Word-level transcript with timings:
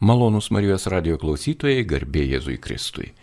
Malonus 0.00 0.50
Marijos 0.52 0.84
radio 0.92 1.16
klausytojai, 1.16 1.80
garbė 1.88 2.26
Jėzui 2.28 2.58
Kristui. 2.60 3.14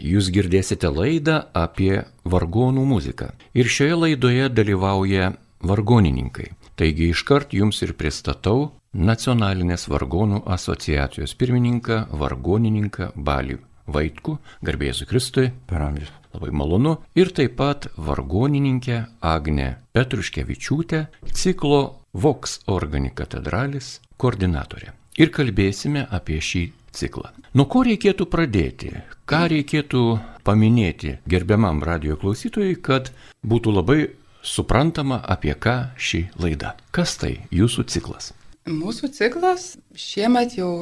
Jūs 0.00 0.30
girdėsite 0.32 0.88
laidą 0.88 1.42
apie 1.52 2.06
vargonų 2.24 2.84
muziką. 2.88 3.28
Ir 3.52 3.68
šioje 3.68 3.98
laidoje 3.98 4.46
dalyvauja 4.48 5.34
vargonininkai. 5.60 6.48
Taigi 6.80 7.10
iškart 7.12 7.52
jums 7.52 7.82
ir 7.84 7.92
pristatau 7.92 8.72
Nacionalinės 8.94 9.84
vargonų 9.92 10.40
asociacijos 10.48 11.36
pirmininką, 11.36 12.06
vargonininką 12.16 13.10
Balių 13.20 13.60
Vaitku, 13.84 14.38
garbė 14.64 14.94
Jėzui 14.94 15.10
Kristui. 15.12 15.46
Per 15.68 15.84
amžius. 15.84 16.08
Labai 16.32 16.56
malonu. 16.56 16.96
Ir 17.12 17.36
taip 17.36 17.58
pat 17.60 17.90
vargonininkę 18.00 19.04
Agnę 19.20 19.74
Petruškevičiūtę, 19.92 21.06
ciklo 21.36 21.84
Vox 22.16 22.62
Organi 22.64 23.12
katedralis 23.12 23.98
koordinatorė. 24.16 25.03
Ir 25.14 25.30
kalbėsime 25.30 26.08
apie 26.10 26.40
šį 26.42 26.64
ciklą. 26.94 27.30
Nuo 27.54 27.68
ko 27.70 27.84
reikėtų 27.86 28.26
pradėti? 28.30 28.90
Ką 29.30 29.44
reikėtų 29.52 30.00
paminėti 30.42 31.18
gerbiamam 31.30 31.84
radio 31.86 32.16
klausytojui, 32.18 32.74
kad 32.82 33.12
būtų 33.46 33.74
labai 33.76 33.98
suprantama, 34.42 35.20
apie 35.22 35.54
ką 35.54 35.76
ši 35.96 36.24
laida. 36.42 36.74
Kas 36.90 37.14
tai 37.20 37.36
jūsų 37.54 37.86
ciklas? 37.94 38.32
Mūsų 38.66 39.12
ciklas 39.14 39.74
šiemet 39.94 40.56
jau 40.58 40.72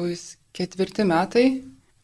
ketvirti 0.55 1.05
metai. 1.05 1.45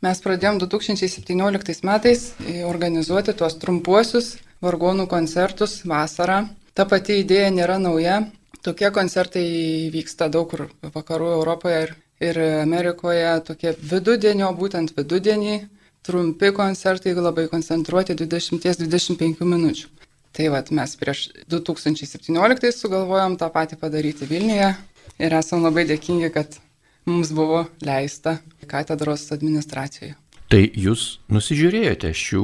Mes 0.05 0.21
pradėjom 0.23 0.59
2017 0.61 1.81
metais 1.87 2.27
organizuoti 2.70 3.34
tuos 3.35 3.57
trumpuosius 3.59 4.35
vargonų 4.63 5.07
koncertus 5.11 5.81
vasarą. 5.87 6.43
Ta 6.77 6.85
pati 6.85 7.20
idėja 7.23 7.49
nėra 7.51 7.79
nauja. 7.81 8.21
Tokie 8.63 8.91
koncertai 8.95 9.89
vyksta 9.91 10.29
daug 10.31 10.48
kur 10.51 10.67
vakarų 10.93 11.34
Europoje 11.39 11.81
ir, 11.87 11.95
ir 12.19 12.39
Amerikoje. 12.61 13.27
Tokie 13.47 13.73
vidudienio, 13.91 14.51
būtent 14.57 14.93
vidudienį, 14.97 15.55
trumpi 16.05 16.51
koncertai, 16.55 17.15
labai 17.15 17.48
koncentruoti 17.51 18.15
20-25 18.20 19.45
minučių. 19.48 19.89
Tai 20.35 20.51
vad 20.53 20.70
mes 20.76 20.93
prieš 20.99 21.26
2017 21.49 22.71
sugalvojom 22.77 23.35
tą 23.41 23.49
patį 23.51 23.79
padaryti 23.81 24.27
Vilniuje 24.29 24.70
ir 25.20 25.35
esam 25.35 25.65
labai 25.65 25.87
dėkingi, 25.89 26.29
kad 26.31 26.59
mums 27.09 27.34
buvo 27.34 27.65
leista 27.81 28.37
katedros 28.70 29.26
administracijoje. 29.33 30.15
Tai 30.49 30.63
jūs 30.65 31.19
nusižiūrėjote 31.29 32.09
šių 32.17 32.43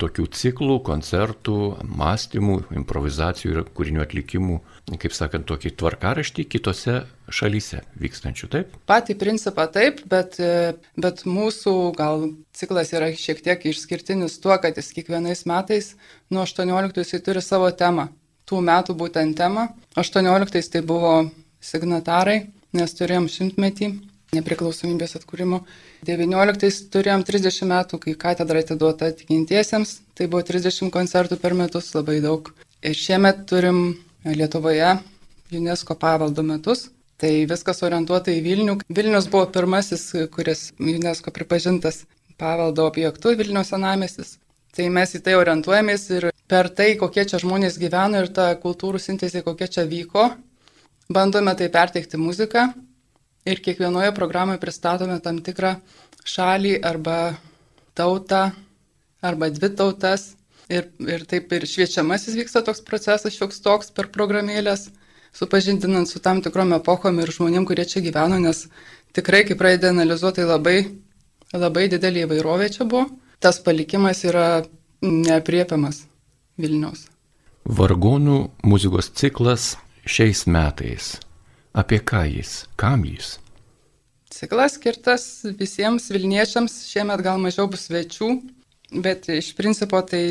tokių 0.00 0.24
ciklų, 0.32 0.78
koncertų, 0.86 1.56
mąstymų, 1.84 2.54
improvizacijų 2.80 3.50
ir 3.52 3.58
kūrinių 3.76 4.00
atlikimų, 4.06 4.54
kaip 5.02 5.12
sakant, 5.12 5.44
tokį 5.50 5.74
tvarkaraštį 5.82 6.46
kitose 6.48 6.94
šalyse 7.28 7.82
vykstančių, 8.00 8.48
taip? 8.54 8.70
Patį 8.88 9.18
principą 9.20 9.66
taip, 9.74 10.00
bet, 10.08 10.38
bet 10.96 11.20
mūsų 11.28 11.74
gal 11.98 12.24
ciklas 12.56 12.94
yra 12.96 13.10
šiek 13.12 13.44
tiek 13.44 13.66
išskirtinis 13.68 14.38
tuo, 14.40 14.56
kad 14.56 14.80
jis 14.80 14.88
kiekvienais 14.96 15.44
metais 15.44 15.90
nuo 16.32 16.46
18 16.48 17.04
jisai 17.04 17.20
turi 17.26 17.42
savo 17.44 17.68
temą. 17.76 18.08
Tų 18.48 18.62
metų 18.64 18.96
būtent 18.96 19.36
temą. 19.36 19.68
18 20.00 20.72
tai 20.72 20.80
buvo 20.88 21.18
signatarai, 21.60 22.46
nes 22.72 22.96
turėjom 22.96 23.28
šimtmetį 23.28 23.90
nepriklausomybės 24.32 25.18
atkūrimo. 25.18 25.58
19 26.08 26.86
turėjom 26.94 27.22
30 27.28 27.66
metų, 27.68 27.98
kai 28.00 28.12
katedra 28.16 28.62
atiduota 28.64 29.10
tikintiesiems, 29.12 29.98
tai 30.16 30.24
buvo 30.32 30.40
30 30.48 30.88
koncertų 30.94 31.36
per 31.40 31.52
metus, 31.58 31.90
labai 31.92 32.14
daug. 32.24 32.46
Ir 32.80 32.96
šiemet 32.96 33.42
turim 33.50 33.82
Lietuvoje 34.24 34.94
UNESCO 35.52 35.98
paveldo 36.00 36.44
metus. 36.48 36.86
Tai 37.20 37.30
viskas 37.50 37.84
orientuota 37.84 38.32
į 38.32 38.40
Vilnių. 38.46 38.76
Vilnius 38.88 39.28
buvo 39.30 39.44
pirmasis, 39.52 40.06
kuris 40.32 40.62
UNESCO 40.80 41.30
pripažintas 41.36 42.06
paveldo 42.40 42.86
objektu 42.88 43.34
Vilnius 43.36 43.74
senamestis. 43.74 44.38
Tai 44.72 44.86
mes 44.96 45.12
į 45.12 45.20
tai 45.26 45.34
orientuojamės 45.36 46.06
ir 46.16 46.26
per 46.48 46.70
tai, 46.72 46.94
kokie 46.96 47.26
čia 47.28 47.42
žmonės 47.42 47.76
gyveno 47.78 48.24
ir 48.24 48.32
ta 48.32 48.48
kultūrų 48.64 49.02
sintezė, 49.02 49.44
kokia 49.44 49.68
čia 49.76 49.84
vyko, 49.84 50.30
bandome 51.12 51.52
tai 51.60 51.68
perteikti 51.68 52.16
muziką 52.16 52.70
ir 53.44 53.62
kiekvienoje 53.62 54.14
programoje 54.14 54.60
pristatome 54.62 55.18
tam 55.22 55.40
tikrą 55.44 55.76
šalį 56.28 56.76
arba 56.86 57.34
tautą 57.98 58.50
arba 59.22 59.50
dvi 59.50 59.72
tautas. 59.76 60.32
Ir, 60.72 60.86
ir 61.04 61.24
taip 61.28 61.50
ir 61.52 61.66
šviečiamasis 61.68 62.36
vyksta 62.38 62.62
toks 62.64 62.80
procesas, 62.86 63.34
šioks 63.34 63.58
toks 63.60 63.90
per 63.92 64.06
programėlės, 64.14 64.86
supažindinant 65.36 66.08
su 66.08 66.22
tam 66.22 66.40
tikrom 66.40 66.72
epochom 66.78 67.18
ir 67.20 67.32
žmonėm, 67.34 67.66
kurie 67.68 67.84
čia 67.84 68.00
gyveno, 68.00 68.38
nes 68.40 68.68
tikrai, 69.12 69.42
kai 69.44 69.58
pradeda 69.58 69.90
analizuoti, 69.92 70.40
tai 70.40 70.46
labai, 70.48 70.76
labai 71.52 71.88
didelį 71.92 72.24
įvairovę 72.24 72.70
čia 72.72 72.86
buvo. 72.86 73.10
Tas 73.42 73.58
palikimas 73.60 74.22
yra 74.24 74.62
neapriepiamas 75.02 76.06
Vilnius. 76.62 77.08
Vargonų 77.66 78.38
muzikos 78.64 79.10
ciklas 79.18 79.74
šiais 80.08 80.46
metais 80.46 81.16
Apie 81.72 82.00
ką 82.04 82.26
jis? 82.28 82.66
Kam 82.76 83.04
jis? 83.08 83.38
Ciklas 84.32 84.76
skirtas 84.76 85.24
visiems 85.56 86.10
Vilniečiams, 86.12 86.74
šiemet 86.88 87.22
gal 87.24 87.38
mažiau 87.40 87.64
bus 87.72 87.86
svečių, 87.88 88.28
bet 89.04 89.28
iš 89.32 89.52
principo 89.56 90.00
tai 90.04 90.24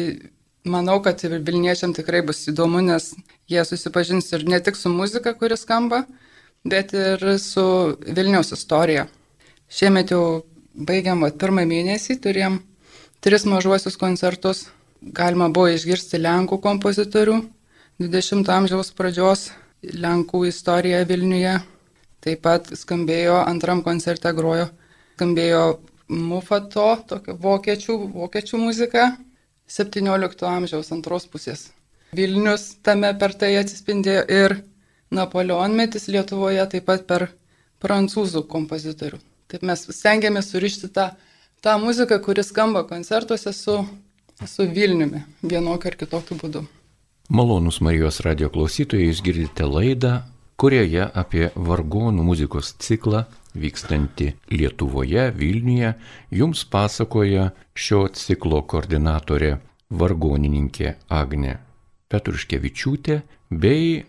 manau, 0.66 1.00
kad 1.02 1.22
ir 1.26 1.40
Vilniečiam 1.42 1.96
tikrai 1.98 2.22
bus 2.26 2.44
įdomu, 2.50 2.84
nes 2.86 3.12
jie 3.50 3.64
susipažins 3.66 4.30
ir 4.34 4.46
ne 4.46 4.60
tik 4.62 4.78
su 4.78 4.90
muzika, 4.94 5.34
kuris 5.38 5.66
skamba, 5.66 6.04
bet 6.62 6.94
ir 6.94 7.26
su 7.42 7.66
Vilniaus 8.06 8.54
istorija. 8.54 9.08
Šiemet 9.72 10.14
jau 10.14 10.44
baigiam, 10.74 11.26
va, 11.26 11.32
pirmą 11.34 11.66
mėnesį 11.66 12.20
turėjom 12.22 12.60
tris 13.22 13.48
mažuosius 13.50 13.98
koncertus. 13.98 14.68
Galima 15.02 15.50
buvo 15.50 15.72
išgirsti 15.74 16.22
Lenkų 16.22 16.62
kompozitorių 16.62 17.40
20 18.02 18.54
amžiaus 18.54 18.94
pradžios 18.94 19.50
Lenkų 19.82 20.46
istorija 20.50 21.02
Vilniuje. 21.10 21.56
Taip 22.22 22.42
pat 22.46 22.68
skambėjo 22.78 23.40
antram 23.42 23.82
koncerte 23.82 24.30
grojo, 24.38 24.68
skambėjo 25.16 25.64
Mufato, 26.12 27.00
tokia 27.08 27.34
vokiečių, 27.40 27.96
vokiečių 28.14 28.58
muzika 28.60 29.06
17 29.72 30.44
amžiaus 30.50 30.92
antros 30.92 31.26
pusės. 31.32 31.70
Vilnius 32.12 32.76
tame 32.84 33.14
per 33.18 33.34
tai 33.40 33.54
atsispindėjo 33.62 34.26
ir 34.28 34.58
Napoleonmetis 35.16 36.10
Lietuvoje 36.12 36.66
taip 36.74 36.86
pat 36.90 37.08
per 37.08 37.30
prancūzų 37.82 38.44
kompozitorių. 38.52 39.22
Taip 39.52 39.64
mes 39.68 39.88
stengiamės 39.96 40.52
surišti 40.52 40.92
tą, 40.94 41.10
tą 41.64 41.78
muziką, 41.80 42.20
kuri 42.24 42.44
skamba 42.44 42.84
koncertuose 42.88 43.56
su, 43.56 43.80
su 44.46 44.68
Vilniumi 44.68 45.24
vienokiu 45.42 45.92
ar 45.92 46.00
kitokiu 46.04 46.38
būdu. 46.44 46.68
Malonus 47.34 47.78
Marijos 47.80 48.18
radio 48.26 48.50
klausytojai, 48.52 49.06
jūs 49.08 49.22
girdite 49.24 49.64
laidą, 49.64 50.10
kurioje 50.60 51.06
apie 51.16 51.46
vargonų 51.56 52.26
muzikos 52.28 52.74
ciklą 52.84 53.22
vykstantį 53.56 54.28
Lietuvoje, 54.52 55.30
Vilniuje, 55.40 55.94
jums 56.42 56.66
pasakoja 56.68 57.54
šio 57.72 58.02
ciklo 58.20 58.60
koordinatorė 58.68 59.54
vargonininkė 59.96 60.98
Agne 61.08 61.56
Petruškevičiūtė 62.12 63.22
bei 63.64 64.02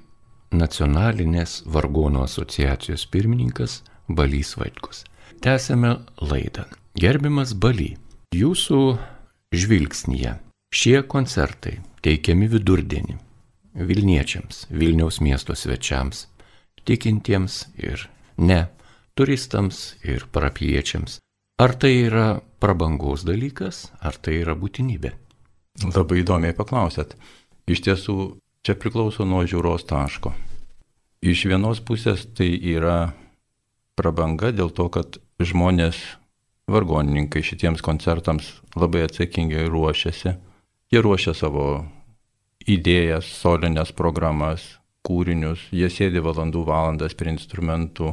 Nacionalinės 0.50 1.60
vargonų 1.62 2.26
asociacijos 2.26 3.06
pirmininkas 3.06 3.84
Balys 4.10 4.56
Vaitkus. 4.58 5.06
Tęsėme 5.38 6.00
laidą. 6.18 6.66
Gerbiamas 6.98 7.54
Baly, 7.54 7.92
jūsų 8.34 8.88
žvilgsnyje 9.54 10.40
šie 10.72 11.02
koncertai 11.04 11.78
teikiami 12.02 12.48
vidurdienį 12.48 13.18
Vilniečiams, 13.72 14.66
Vilniaus 14.72 15.20
miesto 15.24 15.54
svečiams, 15.56 16.26
tikintiems 16.84 17.58
ir 17.80 18.06
ne, 18.36 18.66
turistams 19.16 19.94
ir 20.04 20.26
parapiečiams. 20.32 21.20
Ar 21.60 21.76
tai 21.76 21.92
yra 22.08 22.26
prabangos 22.60 23.24
dalykas, 23.28 23.86
ar 24.00 24.16
tai 24.16 24.40
yra 24.42 24.56
būtinybė? 24.58 25.12
Labai 25.92 26.20
įdomiai 26.20 26.56
paklausėt. 26.56 27.14
Iš 27.68 27.84
tiesų, 27.86 28.16
čia 28.66 28.76
priklauso 28.76 29.24
nuo 29.28 29.44
žiūros 29.48 29.86
taško. 29.88 30.34
Iš 31.22 31.46
vienos 31.48 31.80
pusės 31.84 32.26
tai 32.36 32.50
yra 32.56 33.12
prabanga 33.96 34.50
dėl 34.52 34.72
to, 34.74 34.88
kad 34.92 35.20
žmonės, 35.40 36.00
vargonininkai 36.72 37.44
šitiems 37.44 37.84
koncertams 37.84 38.56
labai 38.76 39.06
atsakingai 39.06 39.68
ruošiasi 39.70 40.34
Jie 40.92 41.00
ruošia 41.00 41.32
savo 41.32 41.66
idėjas, 42.68 43.24
solinės 43.40 43.94
programas, 43.96 44.60
kūrinius, 45.08 45.62
jie 45.72 45.88
sėdi 45.88 46.20
valandų 46.20 46.66
valandas 46.68 47.14
prie 47.16 47.30
instrumentų, 47.32 48.10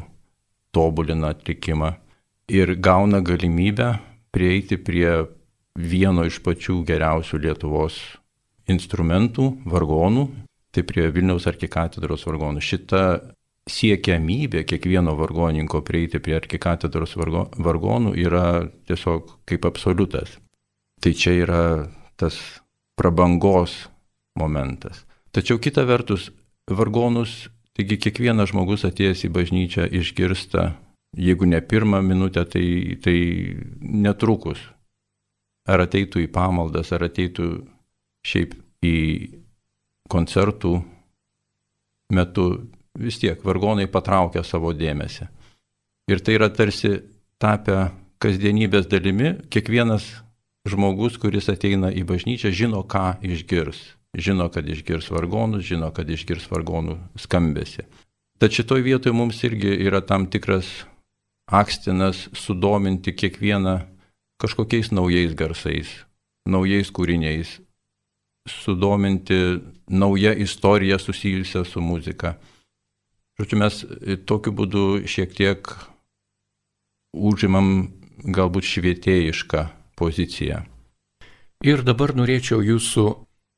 tobulina 0.71 1.33
atlikimą 1.33 1.89
ir 2.47 2.71
gauna 2.79 3.19
galimybę 3.19 3.89
prieiti 4.31 4.77
prie 4.79 5.09
vieno 5.75 6.23
iš 6.23 6.39
pačių 6.45 6.77
geriausių 6.87 7.41
Lietuvos 7.43 7.97
instrumentų, 8.71 9.49
vargonų, 9.67 10.25
tai 10.71 10.85
prie 10.87 11.09
Vilniaus 11.11 11.49
arkikatedros 11.51 12.23
vargonų. 12.29 12.63
Šita 12.63 13.03
siekiamybė 13.69 14.63
kiekvieno 14.63 15.17
vargoninko 15.19 15.83
prieiti 15.83 16.23
prie 16.23 16.39
arkikatedros 16.39 17.17
vargo, 17.19 17.49
vargonų 17.59 18.15
yra 18.23 18.63
tiesiog 18.87 19.35
kaip 19.49 19.67
absoliutas. 19.67 20.37
Tai 21.03 21.11
čia 21.11 21.35
yra 21.43 21.61
tas 22.19 22.58
prabangos 23.00 23.88
momentas. 24.36 25.06
Tačiau 25.31 25.60
kita 25.62 25.86
vertus, 25.88 26.30
vargonus, 26.68 27.48
taigi 27.78 27.96
kiekvienas 28.01 28.51
žmogus 28.51 28.84
atėjęs 28.88 29.24
į 29.24 29.31
bažnyčią 29.36 29.88
išgirsta, 30.01 30.74
jeigu 31.16 31.48
ne 31.48 31.62
pirmą 31.63 32.01
minutę, 32.04 32.44
tai, 32.44 32.98
tai 33.04 33.18
netrukus. 33.80 34.60
Ar 35.69 35.86
ateitų 35.86 36.25
į 36.25 36.31
pamaldas, 36.34 36.92
ar 36.92 37.06
ateitų 37.07 37.48
šiaip 38.25 38.56
į 38.84 38.98
koncertų 40.10 40.80
metu 42.16 42.46
vis 43.00 43.19
tiek 43.22 43.40
vargonai 43.46 43.88
patraukia 43.92 44.44
savo 44.44 44.74
dėmesį. 44.74 45.30
Ir 46.10 46.24
tai 46.25 46.40
yra 46.40 46.50
tarsi 46.50 46.96
tapę 47.40 47.92
kasdienybės 48.19 48.90
dalimi, 48.90 49.36
kiekvienas 49.54 50.07
žmogus, 50.67 51.17
kuris 51.21 51.50
ateina 51.51 51.91
į 51.94 52.03
bažnyčią, 52.07 52.51
žino, 52.56 52.83
ką 52.83 53.19
išgirs. 53.23 53.79
Žino, 54.17 54.50
kad 54.50 54.65
išgirs 54.65 55.11
vargonus, 55.13 55.67
žino, 55.67 55.91
kad 55.94 56.09
išgirs 56.09 56.47
vargonų 56.50 56.97
skambesi. 57.21 57.85
Tačiau 58.41 58.63
šitoj 58.63 58.81
vietoje 58.81 59.13
mums 59.13 59.38
irgi 59.45 59.69
yra 59.85 60.01
tam 60.01 60.25
tikras 60.31 60.67
akstinas 61.45 62.27
sudominti 62.33 63.13
kiekvieną 63.13 63.83
kažkokiais 64.41 64.89
naujais 64.95 65.35
garsais, 65.38 65.91
naujais 66.47 66.89
kūriniais, 66.89 67.59
sudominti 68.50 69.59
naują 69.89 70.33
istoriją 70.41 70.97
susijusią 71.00 71.65
su 71.65 71.81
muzika. 71.81 72.38
Žodžiu, 73.38 73.57
mes 73.59 73.85
tokiu 74.25 74.51
būdu 74.55 74.85
šiek 75.07 75.35
tiek 75.35 75.69
užimam 77.13 77.91
galbūt 78.25 78.65
švietėjišką 78.67 79.78
poziciją. 80.00 80.63
Ir 81.68 81.84
dabar 81.84 82.16
norėčiau 82.16 82.63
jūsų 82.63 83.06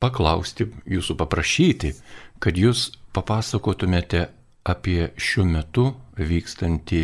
paklausti, 0.02 0.66
jūsų 0.90 1.16
paprašyti, 1.20 1.94
kad 2.42 2.58
jūs 2.58 2.90
papasakotumėte 3.14 4.26
apie 4.66 5.12
šiuo 5.18 5.46
metu 5.46 5.86
vykstantį 6.18 7.04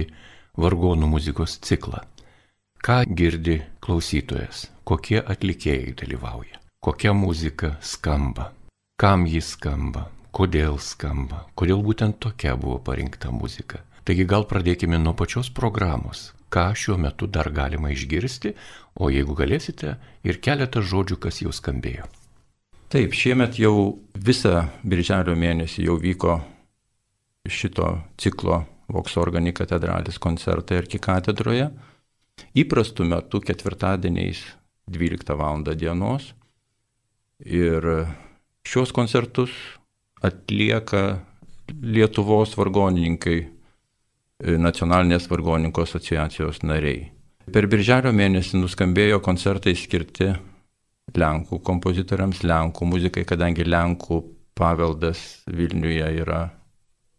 vargonų 0.58 1.10
muzikos 1.12 1.60
ciklą. 1.62 2.02
Ką 2.82 3.04
girdi 3.20 3.60
klausytojas, 3.82 4.68
kokie 4.88 5.20
atlikėjai 5.22 5.94
dalyvauja, 5.98 6.62
kokia 6.82 7.14
muzika 7.14 7.76
skamba, 7.82 8.52
kam 9.02 9.26
jis 9.30 9.54
skamba, 9.58 10.08
kodėl 10.34 10.78
skamba, 10.82 11.46
kodėl 11.58 11.82
būtent 11.86 12.20
tokia 12.22 12.56
buvo 12.58 12.78
parinkta 12.82 13.34
muzika. 13.34 13.82
Taigi 14.06 14.26
gal 14.30 14.46
pradėkime 14.48 14.98
nuo 15.02 15.14
pačios 15.18 15.50
programos, 15.52 16.32
ką 16.54 16.70
šiuo 16.76 16.98
metu 17.02 17.28
dar 17.28 17.50
galima 17.54 17.92
išgirsti, 17.94 18.54
o 18.98 19.10
jeigu 19.14 19.36
galėsite, 19.38 19.98
ir 20.24 20.40
keletą 20.44 20.82
žodžių, 20.82 21.20
kas 21.22 21.42
jau 21.44 21.54
skambėjo. 21.54 22.08
Taip, 22.88 23.12
šiemet 23.12 23.60
jau 23.60 24.00
visą 24.16 24.70
birželio 24.88 25.36
mėnesį 25.36 25.90
jau 25.90 25.98
vyko 26.00 26.40
šito 27.48 27.98
ciklo 28.20 28.64
Voksorganį 28.88 29.52
katedralis 29.52 30.16
koncertai 30.24 30.78
arkikatedroje. 30.80 31.68
Įprastų 32.56 33.08
metų 33.12 33.42
ketvirtadieniais 33.44 34.46
12 34.88 35.36
val. 35.36 35.66
dienos. 35.76 36.32
Ir 37.44 37.84
šios 38.64 38.94
koncertus 38.96 39.52
atlieka 40.24 41.20
Lietuvos 41.68 42.56
vargonininkai, 42.56 43.50
nacionalinės 44.44 45.26
vargoninkų 45.32 45.84
asociacijos 45.84 46.62
nariai. 46.64 47.10
Per 47.48 47.66
birželio 47.72 48.12
mėnesį 48.14 48.60
nuskambėjo 48.62 49.22
koncertai 49.24 49.74
skirti 49.76 50.34
Lenkų 51.18 51.62
kompozitoriams, 51.64 52.44
Lenkų 52.44 52.86
muzikai, 52.86 53.24
kadangi 53.26 53.64
Lenkų 53.66 54.20
paveldas 54.58 55.44
Vilniuje 55.48 56.10
yra 56.22 56.42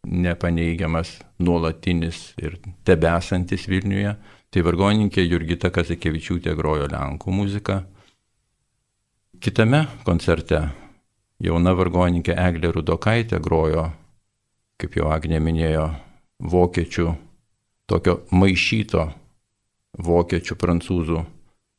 nepaneigiamas, 0.06 1.16
nuolatinis 1.40 2.34
ir 2.38 2.58
tebesantis 2.84 3.66
Vilniuje. 3.68 4.14
Tai 4.48 4.62
vargoninkė 4.64 5.24
Jurgita 5.26 5.68
Kazikevičiūtė 5.68 6.54
grojo 6.56 6.86
Lenkų 6.88 7.32
muziką. 7.36 7.82
Kitame 9.44 9.82
koncerte 10.06 10.62
jauna 11.44 11.74
vargoninkė 11.76 12.36
Eglė 12.46 12.70
Rudokaitė 12.78 13.42
grojo, 13.44 13.90
kaip 14.80 14.96
jau 14.96 15.10
Agnė 15.12 15.40
minėjo, 15.44 15.90
vokiečių, 16.38 17.08
tokio 17.90 18.20
maišyto 18.30 19.08
vokiečių 19.98 20.56
prancūzų 20.58 21.24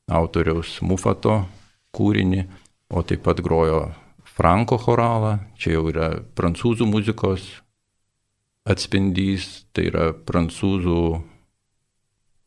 autoriaus 0.10 0.80
Mufato 0.82 1.44
kūrinį, 1.96 2.44
o 2.90 3.04
taip 3.06 3.24
pat 3.26 3.42
grojo 3.46 3.90
Franko 4.26 4.80
choralą, 4.82 5.38
čia 5.60 5.78
jau 5.78 5.88
yra 5.92 6.12
prancūzų 6.36 6.88
muzikos 6.90 7.46
atspindys, 8.70 9.66
tai 9.74 9.90
yra 9.90 10.12
prancūzų 10.14 11.00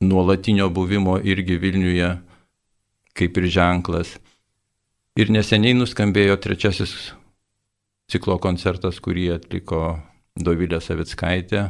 nuolatinio 0.03 0.69
buvimo 0.70 1.19
irgi 1.20 1.58
Vilniuje 1.62 2.12
kaip 3.17 3.38
ir 3.38 3.49
ženklas. 3.53 4.17
Ir 5.20 5.29
neseniai 5.29 5.76
nuskambėjo 5.76 6.38
trečiasis 6.41 7.12
ciklo 8.08 8.38
koncertas, 8.41 9.00
kurį 9.05 9.35
atliko 9.37 9.99
Dovilė 10.32 10.81
Savitskaitė, 10.81 11.67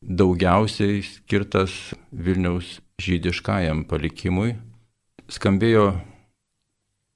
daugiausiai 0.00 1.02
skirtas 1.04 1.94
Vilniaus 2.12 2.78
žydiškajam 3.00 3.84
palikimui. 3.88 4.54
Skambėjo 5.30 5.92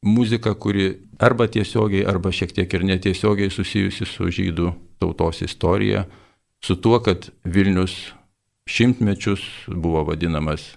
muzika, 0.04 0.54
kuri 0.54 0.92
arba 1.18 1.48
tiesiogiai, 1.48 2.04
arba 2.06 2.32
šiek 2.32 2.52
tiek 2.54 2.74
ir 2.76 2.84
netiesiogiai 2.86 3.50
susijusi 3.50 4.06
su 4.06 4.28
žydų 4.28 4.72
tautos 5.02 5.42
istorija, 5.42 6.04
su 6.64 6.76
tuo, 6.76 7.00
kad 7.00 7.30
Vilnius 7.44 8.12
šimtmečius 8.70 9.42
buvo 9.68 10.04
vadinamas 10.08 10.74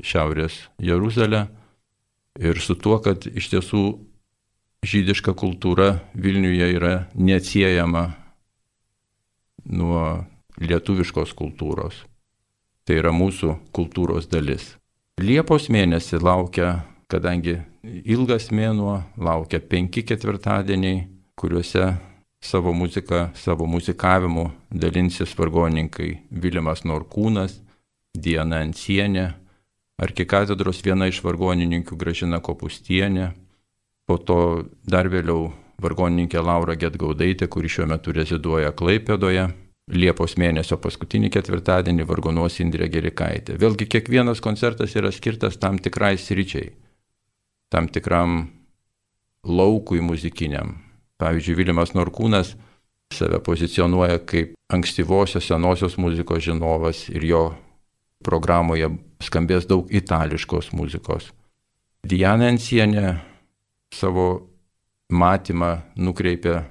Šiaurės 0.00 0.54
Jeruzalė 0.80 1.44
ir 2.40 2.60
su 2.60 2.76
tuo, 2.80 2.96
kad 3.04 3.26
iš 3.26 3.50
tiesų 3.52 3.82
žydiška 4.86 5.34
kultūra 5.36 5.98
Vilniuje 6.16 6.70
yra 6.72 6.94
neatsiejama 7.14 8.06
nuo 9.68 10.04
lietuviškos 10.60 11.34
kultūros. 11.36 12.04
Tai 12.84 13.00
yra 13.00 13.12
mūsų 13.14 13.56
kultūros 13.76 14.28
dalis. 14.30 14.74
Liepos 15.20 15.68
mėnesį 15.72 16.20
laukia, 16.24 16.80
kadangi 17.10 17.58
ilgas 17.84 18.50
mėnuo, 18.54 19.00
laukia 19.20 19.60
penki 19.60 20.04
ketvirtadieniai, 20.08 21.04
kuriuose 21.36 21.94
savo 22.40 22.72
muziką, 22.72 23.30
savo 23.34 23.66
muzikavimu 23.66 24.50
dalinsis 24.72 25.34
vargoninkai 25.36 26.22
Vilimas 26.30 26.84
Norkūnas, 26.88 27.58
Diena 28.16 28.62
Ansienė, 28.64 29.26
arkikatedros 30.00 30.80
viena 30.84 31.06
iš 31.10 31.20
vargonininkų 31.24 31.96
Gražina 32.00 32.40
Kopustienė, 32.40 33.30
po 34.08 34.16
to 34.18 34.40
dar 34.82 35.08
vėliau 35.12 35.50
vargonininkė 35.80 36.40
Laura 36.42 36.74
Getgaudaitė, 36.80 37.48
kuri 37.48 37.68
šiuo 37.70 37.86
metu 37.92 38.12
reziduoja 38.16 38.72
Klaipėdoje. 38.76 39.50
Liepos 39.90 40.36
mėnesio 40.38 40.78
paskutinį 40.78 41.32
ketvirtadienį 41.34 42.04
vargonuos 42.06 42.60
Indrė 42.62 42.86
Gerikaitė. 42.92 43.56
Vėlgi 43.58 43.88
kiekvienas 43.90 44.42
koncertas 44.42 44.94
yra 44.94 45.10
skirtas 45.10 45.58
tam 45.58 45.80
tikrai 45.82 46.14
sričiai, 46.18 46.70
tam 47.72 47.88
tikram 47.90 48.44
laukui 49.42 49.98
muzikiniam. 50.04 50.76
Pavyzdžiui, 51.20 51.56
Vilimas 51.58 51.92
Norkūnas 51.96 52.54
save 53.12 53.40
pozicionuoja 53.42 54.20
kaip 54.30 54.54
ankstyvosios 54.70 55.48
senosios 55.50 55.98
muzikos 55.98 56.44
žinovas 56.46 57.08
ir 57.10 57.26
jo 57.26 57.42
programoje 58.24 58.92
skambės 59.24 59.66
daug 59.68 59.90
itališkos 59.90 60.70
muzikos. 60.76 61.32
Diana 62.06 62.48
Ensienė 62.48 63.18
savo 63.92 64.28
matymą 65.10 65.80
nukreipia 65.96 66.62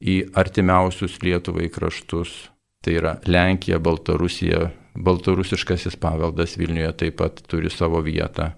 į 0.00 0.16
artimiausius 0.36 1.20
Lietuvai 1.22 1.70
kraštus. 1.72 2.50
Tai 2.84 2.94
yra 2.94 3.16
Lenkija, 3.26 3.80
Baltarusija, 3.82 4.70
baltarusiškasis 4.94 5.96
paveldas 6.00 6.56
Vilniuje 6.58 6.92
taip 7.00 7.18
pat 7.20 7.42
turi 7.50 7.70
savo 7.72 8.02
vietą. 8.04 8.52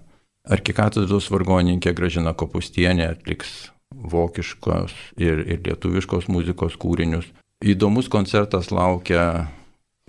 Arkikatedros 0.49 1.29
vargoninkė 1.33 1.93
Gražina 1.97 2.33
Kopustienė 2.37 3.09
atliks 3.09 3.69
vokiškos 3.89 4.93
ir, 5.17 5.41
ir 5.45 5.61
lietuviškos 5.65 6.29
muzikos 6.29 6.77
kūrinius. 6.79 7.27
Įdomus 7.59 8.07
koncertas 8.09 8.69
laukia, 8.71 9.49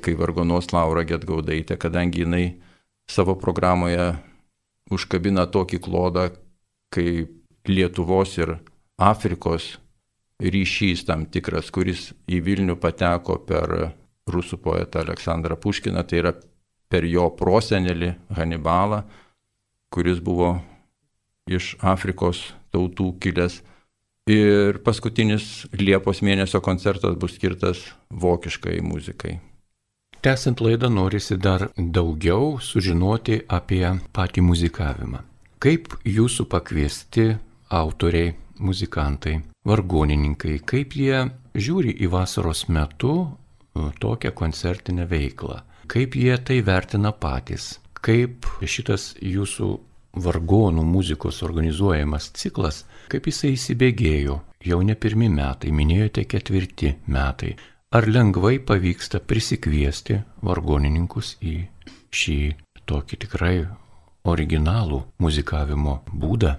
kai 0.04 0.14
vargonos 0.16 0.70
Laura 0.72 1.02
Getgaudaitė, 1.08 1.76
kadangi 1.80 2.22
jinai 2.22 2.44
savo 3.10 3.34
programoje 3.40 4.12
užkabina 4.92 5.49
tokį 5.50 5.80
klodą, 5.82 6.30
kaip 6.94 7.37
Lietuvos 7.68 8.38
ir 8.38 8.56
Afrikos 8.96 9.79
ryšys 10.40 11.04
tam 11.09 11.26
tikras, 11.30 11.70
kuris 11.70 12.11
į 12.30 12.40
Vilnių 12.44 12.76
pateko 12.80 13.38
per 13.47 13.92
rusų 14.30 14.61
poetą 14.62 15.04
Aleksandrą 15.04 15.59
Puškiną, 15.61 16.04
tai 16.06 16.23
yra 16.23 16.35
per 16.90 17.06
jo 17.06 17.28
prosenelį 17.37 18.14
Hanibalą, 18.37 19.04
kuris 19.92 20.20
buvo 20.23 20.56
iš 21.50 21.75
Afrikos 21.80 22.50
tautų 22.75 23.12
kilęs. 23.23 23.61
Ir 24.30 24.78
paskutinis 24.85 25.66
Liepos 25.75 26.20
mėnesio 26.23 26.61
koncertas 26.62 27.16
bus 27.18 27.35
skirtas 27.35 27.80
vokiškai 28.11 28.78
muzikai. 28.85 29.40
Tęsant 30.20 30.61
laidą 30.61 30.90
norisi 30.92 31.38
dar 31.40 31.70
daugiau 31.76 32.59
sužinoti 32.61 33.40
apie 33.49 33.87
patį 34.12 34.44
muzikavimą. 34.44 35.23
Kaip 35.61 35.97
jūsų 36.04 36.44
pakviesti 36.52 37.25
autoriai, 37.73 38.35
muzikantai, 38.61 39.38
vargonininkai, 39.69 40.59
kaip 40.64 40.97
jie 40.97 41.26
žiūri 41.55 41.95
į 42.00 42.11
vasaros 42.12 42.67
metu 42.73 43.14
e, 43.26 43.90
tokią 44.00 44.33
koncertinę 44.37 45.07
veiklą, 45.11 45.61
kaip 45.90 46.17
jie 46.17 46.37
tai 46.38 46.61
vertina 46.64 47.12
patys, 47.12 47.79
kaip 48.00 48.49
šitas 48.64 49.14
jūsų 49.21 49.71
vargonų 50.21 50.85
muzikos 50.87 51.43
organizuojamas 51.47 52.31
ciklas, 52.35 52.85
kaip 53.11 53.29
jisai 53.31 53.55
įsibėgėjo, 53.55 54.40
jau 54.67 54.81
ne 54.83 54.97
pirmi 54.99 55.29
metai, 55.31 55.71
minėjote 55.75 56.25
ketvirti 56.31 56.95
metai. 57.07 57.55
Ar 57.90 58.07
lengvai 58.07 58.61
pavyksta 58.62 59.19
prisikviesti 59.21 60.21
vargonininkus 60.47 61.37
į 61.43 61.57
šį 62.14 62.38
tokį 62.87 63.21
tikrai 63.25 63.55
originalų 64.31 65.00
muzikavimo 65.23 66.00
būdą? 66.11 66.55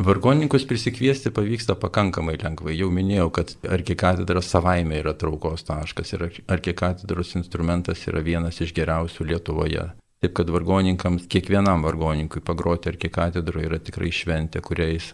Vargonininkus 0.00 0.64
prisikviesti 0.64 1.30
pavyksta 1.30 1.74
pakankamai 1.76 2.38
lengvai. 2.40 2.72
Jau 2.78 2.86
minėjau, 2.88 3.26
kad 3.36 3.50
arkikatedra 3.68 4.40
savaime 4.40 4.96
yra 4.96 5.12
traukos 5.12 5.66
taškas 5.68 6.14
ir 6.16 6.24
arkikatedros 6.48 7.34
instrumentas 7.36 8.06
yra 8.08 8.22
vienas 8.24 8.62
iš 8.64 8.72
geriausių 8.78 9.26
Lietuvoje. 9.28 9.84
Taip 10.24 10.36
kad 10.38 10.52
vargoninkams, 10.56 11.28
kiekvienam 11.28 11.84
vargoninkui 11.84 12.40
pagroti 12.40 12.88
arkikatedroje 12.94 13.68
yra 13.68 13.80
tikrai 13.80 14.08
šventė, 14.08 14.64
kuriais 14.64 15.10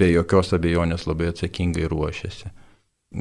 be 0.00 0.08
jokios 0.14 0.54
abejonės 0.56 1.04
labai 1.10 1.28
atsakingai 1.34 1.84
ruošiasi. 1.92 2.56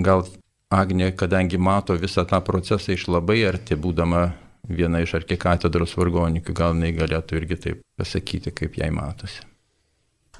Gal 0.07 0.23
Agnė, 0.71 1.11
kadangi 1.11 1.59
mato 1.59 1.97
visą 1.99 2.23
tą 2.23 2.39
procesą 2.47 2.95
iš 2.95 3.09
labai 3.11 3.41
arti, 3.51 3.75
būdama 3.75 4.29
viena 4.63 5.03
iš 5.03 5.17
arkikatedros 5.19 5.99
vargoninkų, 5.99 6.55
gal 6.55 6.77
jinai 6.77 6.95
galėtų 6.95 7.43
irgi 7.43 7.63
taip 7.67 7.87
pasakyti, 7.99 8.55
kaip 8.55 8.79
jai 8.79 8.93
matosi. 8.95 9.50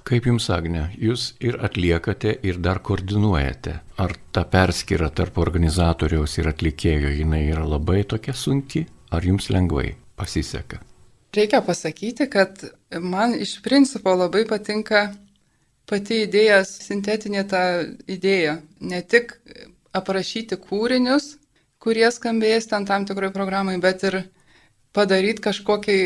Kaip 0.07 0.25
jums, 0.25 0.47
Agne, 0.49 0.87
jūs 0.97 1.35
ir 1.43 1.59
atliekate, 1.61 2.33
ir 2.47 2.57
dar 2.63 2.79
koordinuojate. 2.81 3.75
Ar 4.01 4.15
ta 4.33 4.43
perskyra 4.49 5.11
tarp 5.13 5.37
organizatoriaus 5.41 6.37
ir 6.41 6.49
atlikėjo 6.49 7.11
jinai 7.19 7.43
yra 7.51 7.65
labai 7.67 8.01
tokia 8.09 8.33
sunki, 8.33 8.87
ar 9.13 9.25
jums 9.25 9.51
lengvai 9.53 9.91
pasiseka? 10.17 10.81
Reikia 11.35 11.61
pasakyti, 11.63 12.27
kad 12.27 12.63
man 12.99 13.35
iš 13.37 13.59
principo 13.63 14.15
labai 14.17 14.43
patinka 14.49 15.11
pati 15.87 16.23
idėja, 16.25 16.63
sintetinė 16.65 17.45
ta 17.47 17.61
idėja. 18.09 18.57
Ne 18.81 19.03
tik 19.05 19.37
aprašyti 19.95 20.57
kūrinius, 20.59 21.35
kurie 21.81 22.09
skambės 22.11 22.67
ten 22.71 22.87
tam 22.89 23.05
tikrai 23.05 23.29
programai, 23.35 23.77
bet 23.83 24.03
ir 24.09 24.23
padaryti 24.97 25.45
kažkokį, 25.45 25.99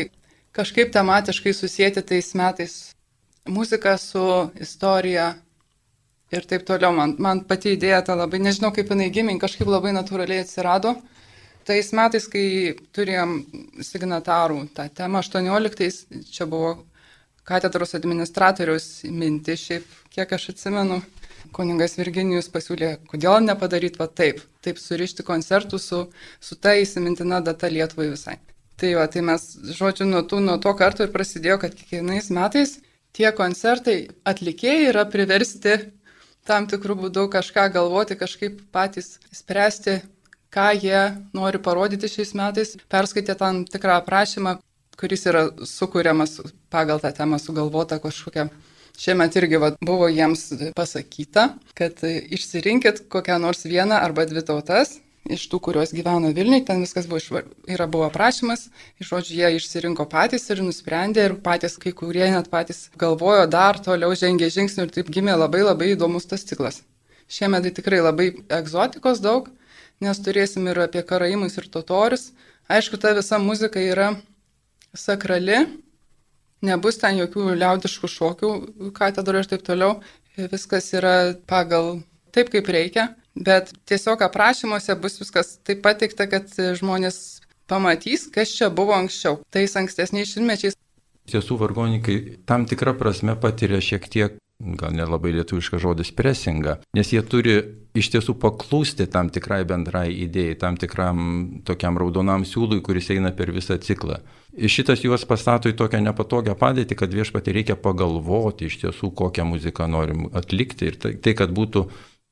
kažkaip 0.54 0.92
tematiškai 0.94 1.56
susijęti 1.56 2.04
tais 2.12 2.30
metais 2.38 2.76
muzika 3.46 3.96
su 3.98 4.50
istorija 4.60 5.34
ir 6.30 6.46
taip 6.46 6.66
toliau. 6.66 6.92
Man, 6.94 7.14
man 7.18 7.44
pati 7.48 7.76
idėja 7.76 8.02
ta 8.06 8.16
labai, 8.18 8.40
nežinau 8.42 8.72
kaip 8.74 8.90
jinai 8.92 9.10
gimė, 9.14 9.38
kažkaip 9.42 9.68
labai 9.70 9.94
natūraliai 9.96 10.44
atsirado. 10.44 10.96
Tais 11.66 11.90
metais, 11.98 12.28
kai 12.30 12.76
turėjom 12.94 13.40
signatarų 13.82 14.60
tą 14.74 14.86
temą, 14.94 15.22
18, 15.24 16.22
čia 16.30 16.46
buvo 16.46 16.76
katedros 17.46 17.94
administratoriaus 17.98 18.86
minti, 19.10 19.56
šiaip 19.58 19.86
kiek 20.14 20.32
aš 20.34 20.52
atsimenu, 20.54 21.00
kuningas 21.54 21.96
Virginijus 21.98 22.50
pasiūlė, 22.54 22.96
kodėl 23.10 23.40
nepadaryti 23.42 23.98
va 23.98 24.06
taip, 24.06 24.42
taip 24.62 24.78
surišti 24.82 25.26
koncertų 25.26 25.78
su, 25.82 26.04
su 26.42 26.58
ta 26.58 26.74
įsimintina 26.78 27.42
data 27.42 27.70
Lietuvai 27.70 28.12
visai. 28.14 28.38
Tai 28.76 28.90
va, 28.98 29.06
tai 29.10 29.22
mes, 29.24 29.44
žodžiu, 29.74 30.06
nuo, 30.06 30.22
tų, 30.28 30.42
nuo 30.44 30.58
to 30.62 30.72
karto 30.76 31.06
ir 31.06 31.14
prasidėjo, 31.14 31.58
kad 31.62 31.74
kiekvienais 31.74 32.28
metais 32.34 32.76
tie 33.16 33.32
koncertai 33.36 33.96
atlikėjai 34.28 34.90
yra 34.90 35.06
priversti 35.08 35.78
tam 36.46 36.68
tikrų 36.70 36.98
būdų 37.06 37.26
kažką 37.32 37.66
galvoti, 37.74 38.18
kažkaip 38.18 38.60
patys 38.74 39.16
spręsti, 39.34 39.98
ką 40.54 40.68
jie 40.78 41.00
nori 41.36 41.60
parodyti 41.62 42.10
šiais 42.10 42.34
metais, 42.38 42.76
perskaitė 42.92 43.34
tam 43.38 43.64
tikrą 43.66 43.98
aprašymą, 44.02 44.58
kuris 44.96 45.26
yra 45.28 45.48
sukūriamas 45.68 46.38
pagal 46.72 47.02
tą 47.02 47.12
temą 47.16 47.40
sugalvota 47.42 47.98
kažkokia. 48.02 48.48
Šiemet 48.96 49.34
irgi 49.36 49.58
va, 49.60 49.74
buvo 49.84 50.06
jiems 50.08 50.46
pasakyta, 50.76 51.50
kad 51.76 51.98
išsirinkit 52.06 53.02
kokią 53.12 53.36
nors 53.42 53.66
vieną 53.68 53.98
arba 54.00 54.24
dvi 54.24 54.40
tautas 54.46 54.94
iš 55.32 55.46
tų, 55.50 55.60
kurios 55.68 55.92
gyveno 55.96 56.32
Vilniui, 56.36 56.64
ten 56.66 56.82
viskas 56.84 57.08
buvo, 57.10 57.20
išvar... 57.22 57.46
yra, 57.70 57.86
buvo 57.90 58.06
aprašymas, 58.08 58.66
iš 59.00 59.10
žodžių 59.12 59.38
jie 59.38 59.50
išsirinko 59.58 60.06
patys 60.10 60.46
ir 60.52 60.62
nusprendė 60.64 61.28
ir 61.28 61.36
patys, 61.44 61.76
kai 61.82 61.92
kurie 61.96 62.26
net 62.32 62.50
patys 62.52 62.86
galvojo 63.00 63.46
dar 63.50 63.80
toliau 63.82 64.14
žengė 64.18 64.50
žingsnių 64.52 64.86
ir 64.86 64.94
taip 64.98 65.10
gimė 65.12 65.36
labai 65.36 65.64
labai 65.66 65.92
įdomus 65.94 66.28
tas 66.30 66.46
ciklas. 66.46 66.82
Šiemet 67.26 67.66
tai 67.66 67.72
tikrai 67.78 68.02
labai 68.04 68.28
egzotikos 68.58 69.22
daug, 69.22 69.48
nes 70.00 70.22
turėsim 70.22 70.68
ir 70.70 70.78
apie 70.84 71.02
karaimus 71.06 71.58
ir 71.58 71.66
totorius. 71.72 72.30
Aišku, 72.70 72.98
ta 73.02 73.14
visa 73.16 73.38
muzika 73.42 73.82
yra 73.82 74.12
sakrali, 74.94 75.64
nebus 76.66 76.98
ten 77.02 77.18
jokių 77.20 77.52
liaudiškų 77.58 78.10
šokių 78.10 78.50
katedroje 78.96 79.46
ir 79.46 79.50
taip 79.54 79.66
toliau. 79.66 79.98
Viskas 80.36 80.90
yra 80.92 81.34
pagal 81.48 82.00
taip, 82.34 82.50
kaip 82.52 82.68
reikia. 82.68 83.08
Bet 83.36 83.72
tiesiog 83.84 84.22
aprašymuose 84.24 84.96
bus 85.00 85.20
viskas 85.20 85.58
taip 85.66 85.82
pateikta, 85.84 86.24
kad 86.30 86.48
žmonės 86.56 87.42
pamatys, 87.68 88.30
kas 88.32 88.54
čia 88.56 88.70
buvo 88.72 88.96
anksčiau, 88.96 89.42
tais 89.52 89.76
ankstesniais 89.76 90.32
šimtmečiais. 90.32 90.78
Tiesų 91.26 91.58
vargonininkai 91.60 92.16
tam 92.46 92.64
tikrą 92.70 92.94
prasme 92.96 93.34
patiria 93.42 93.82
šiek 93.82 94.06
tiek, 94.08 94.38
gal 94.56 94.94
nelabai 94.96 95.34
lietuviškas 95.36 95.82
žodis, 95.82 96.12
presingą, 96.16 96.78
nes 96.96 97.10
jie 97.12 97.20
turi 97.26 97.56
iš 97.98 98.08
tiesų 98.14 98.36
paklūsti 98.40 99.08
tam 99.12 99.28
tikrai 99.32 99.64
bendrai 99.68 100.08
idėjai, 100.24 100.56
tam 100.62 100.78
tikram 100.80 101.18
tokiam 101.66 101.98
raudonam 102.00 102.46
siūlui, 102.48 102.80
kuris 102.84 103.10
eina 103.12 103.34
per 103.36 103.52
visą 103.52 103.76
ciklą. 103.82 104.22
Šitas 104.56 105.02
juos 105.04 105.26
pastato 105.28 105.68
į 105.68 105.76
tokią 105.76 106.00
nepatogią 106.06 106.56
padėtį, 106.56 106.96
kad 106.96 107.12
viešpatį 107.12 107.56
reikia 107.58 107.76
pagalvoti 107.76 108.70
iš 108.70 108.80
tiesų, 108.86 109.12
kokią 109.18 109.44
muziką 109.44 109.90
norim 109.92 110.30
atlikti 110.32 110.88
ir 110.88 110.96
tai, 111.02 111.16
tai 111.20 111.36
kad 111.36 111.52
būtų 111.52 111.84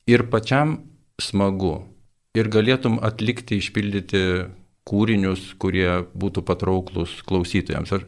ir 0.09 0.25
pačiam 0.33 0.79
smagu 1.23 1.85
ir 2.35 2.51
galėtum 2.51 2.99
atlikti, 3.03 3.61
išpildyti 3.63 4.23
kūrinius, 4.89 5.55
kurie 5.61 6.05
būtų 6.13 6.45
patrauklus 6.47 7.17
klausytojams. 7.29 7.93
Ar 7.95 8.05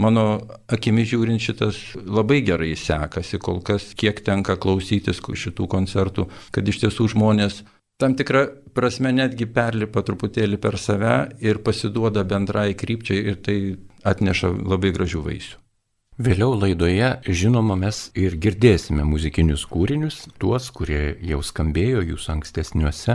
mano 0.00 0.24
akimi 0.68 1.06
žiūrint 1.08 1.42
šitas 1.42 1.78
labai 1.96 2.40
gerai 2.46 2.74
sekasi 2.76 3.40
kol 3.42 3.62
kas, 3.64 3.92
kiek 3.94 4.20
tenka 4.26 4.58
klausytis 4.60 5.22
šitų 5.22 5.68
koncertų, 5.70 6.28
kad 6.50 6.68
iš 6.68 6.84
tiesų 6.84 7.10
žmonės 7.14 7.62
tam 8.00 8.16
tikrą 8.16 8.46
prasme 8.74 9.12
netgi 9.12 9.46
perlipa 9.46 10.02
truputėlį 10.06 10.60
per 10.60 10.78
save 10.80 11.16
ir 11.44 11.60
pasiduoda 11.64 12.24
bendrai 12.24 12.72
krypčiai 12.74 13.26
ir 13.32 13.40
tai 13.44 13.58
atneša 14.04 14.54
labai 14.56 14.92
gražių 14.96 15.24
vaisių. 15.26 15.58
Vėliau 16.20 16.52
laidoje, 16.52 17.06
žinoma, 17.24 17.78
mes 17.80 18.10
ir 18.18 18.34
girdėsime 18.36 19.06
muzikinius 19.08 19.62
kūrinius, 19.64 20.26
tuos, 20.36 20.66
kurie 20.76 21.14
jau 21.24 21.38
skambėjo 21.40 22.02
jūsų 22.10 22.34
ankstesniuose 22.34 23.14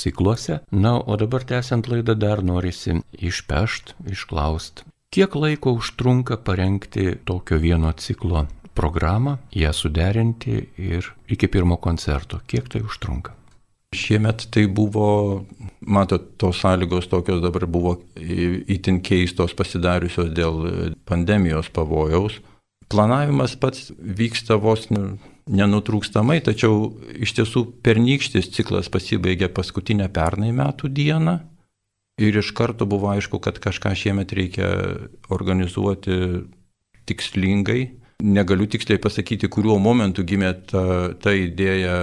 cikluose. 0.00 0.62
Na, 0.72 0.94
o 0.96 1.18
dabar 1.20 1.44
tęsiant 1.44 1.90
laidą 1.92 2.14
dar 2.16 2.40
norisi 2.40 2.96
išpešt, 3.12 3.92
išklaust, 4.08 4.86
kiek 5.12 5.36
laiko 5.36 5.74
užtrunka 5.76 6.40
parengti 6.48 7.18
tokio 7.28 7.60
vieno 7.60 7.92
ciklo 7.92 8.46
programą, 8.72 9.36
ją 9.52 9.76
suderinti 9.76 10.56
ir 10.80 11.12
iki 11.28 11.52
pirmo 11.52 11.76
koncerto. 11.76 12.40
Kiek 12.48 12.72
tai 12.72 12.80
užtrunka? 12.88 13.36
Šiemet 13.94 14.48
tai 14.50 14.66
buvo, 14.66 15.46
matot, 15.80 16.32
tos 16.40 16.58
sąlygos 16.60 17.06
tokios 17.08 17.38
dabar 17.44 17.68
buvo 17.70 17.96
įtin 18.18 18.98
keistos 19.04 19.54
pasidariusios 19.56 20.32
dėl 20.34 20.92
pandemijos 21.06 21.70
pavojaus. 21.70 22.40
Planavimas 22.90 23.54
pats 23.58 23.92
vyksta 23.98 24.58
vos 24.62 24.88
nenutrūkstamai, 24.90 26.40
tačiau 26.42 26.90
iš 27.14 27.36
tiesų 27.38 27.62
pernykštis 27.86 28.50
ciklas 28.54 28.90
pasibaigė 28.90 29.48
paskutinę 29.54 30.08
pernai 30.14 30.52
metų 30.54 30.90
dieną 30.90 31.38
ir 32.22 32.38
iš 32.40 32.50
karto 32.56 32.86
buvo 32.88 33.10
aišku, 33.12 33.38
kad 33.44 33.60
kažką 33.62 33.94
šiemet 33.94 34.32
reikia 34.34 34.70
organizuoti 35.30 36.18
tikslingai. 37.06 37.82
Negaliu 38.24 38.66
tiksliai 38.70 38.98
pasakyti, 39.02 39.50
kuriuo 39.52 39.76
momentu 39.78 40.24
gimė 40.24 40.54
ta, 40.70 40.84
ta 41.20 41.34
idėja 41.36 41.96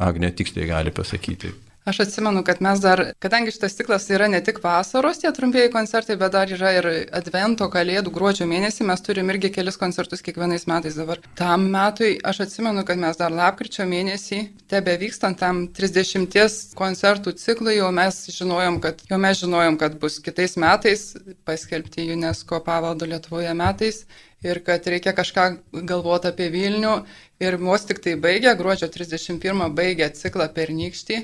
Agnė 0.00 0.32
tiksliai 0.32 0.70
gali 0.70 0.90
pasakyti. 0.94 1.52
Aš 1.84 1.98
atsimenu, 2.04 2.44
kad 2.46 2.60
mes 2.62 2.78
dar, 2.78 3.00
kadangi 3.18 3.50
šitas 3.50 3.74
ciklas 3.74 4.04
yra 4.14 4.28
ne 4.30 4.38
tik 4.46 4.60
vasaros 4.62 5.18
tie 5.18 5.32
trumpieji 5.34 5.72
koncertai, 5.74 6.14
bet 6.16 6.30
dar 6.32 6.52
yra 6.54 6.70
ir 6.76 6.86
Advento, 7.18 7.66
Kalėdų, 7.72 8.12
gruodžio 8.14 8.46
mėnesį, 8.46 8.86
mes 8.86 9.02
turim 9.02 9.32
irgi 9.34 9.50
kelis 9.50 9.80
koncertus 9.80 10.22
kiekvienais 10.22 10.68
metais 10.70 10.94
dabar. 10.96 11.18
Tam 11.36 11.66
metui 11.74 12.14
aš 12.22 12.44
atsimenu, 12.46 12.86
kad 12.86 13.02
mes 13.02 13.18
dar 13.18 13.34
lapkričio 13.34 13.82
mėnesį, 13.90 14.40
tebe 14.70 14.94
vykstant 15.02 15.42
tam 15.42 15.64
30 15.74 16.78
koncertų 16.78 17.34
ciklui, 17.42 17.80
jau 17.80 17.90
mes 17.90 18.24
žinojom, 18.30 18.78
kad, 18.86 19.02
jau 19.10 19.18
mes 19.26 19.42
žinojom, 19.42 19.80
kad 19.82 19.98
bus 19.98 20.22
kitais 20.22 20.54
metais 20.54 21.08
paskelbti 21.42 22.12
UNESCO 22.14 22.62
pavaldo 22.62 23.10
Lietuvoje 23.10 23.58
metais 23.58 24.04
ir 24.46 24.62
kad 24.66 24.86
reikia 24.86 25.12
kažką 25.16 25.46
galvoti 25.88 26.30
apie 26.32 26.48
Vilnių. 26.52 26.96
Ir 27.42 27.58
vos 27.62 27.86
tik 27.88 28.02
tai 28.04 28.16
baigė, 28.20 28.56
gruodžio 28.58 28.90
31 28.92 29.70
baigė 29.76 30.12
ciklą 30.18 30.48
pernykštį 30.54 31.22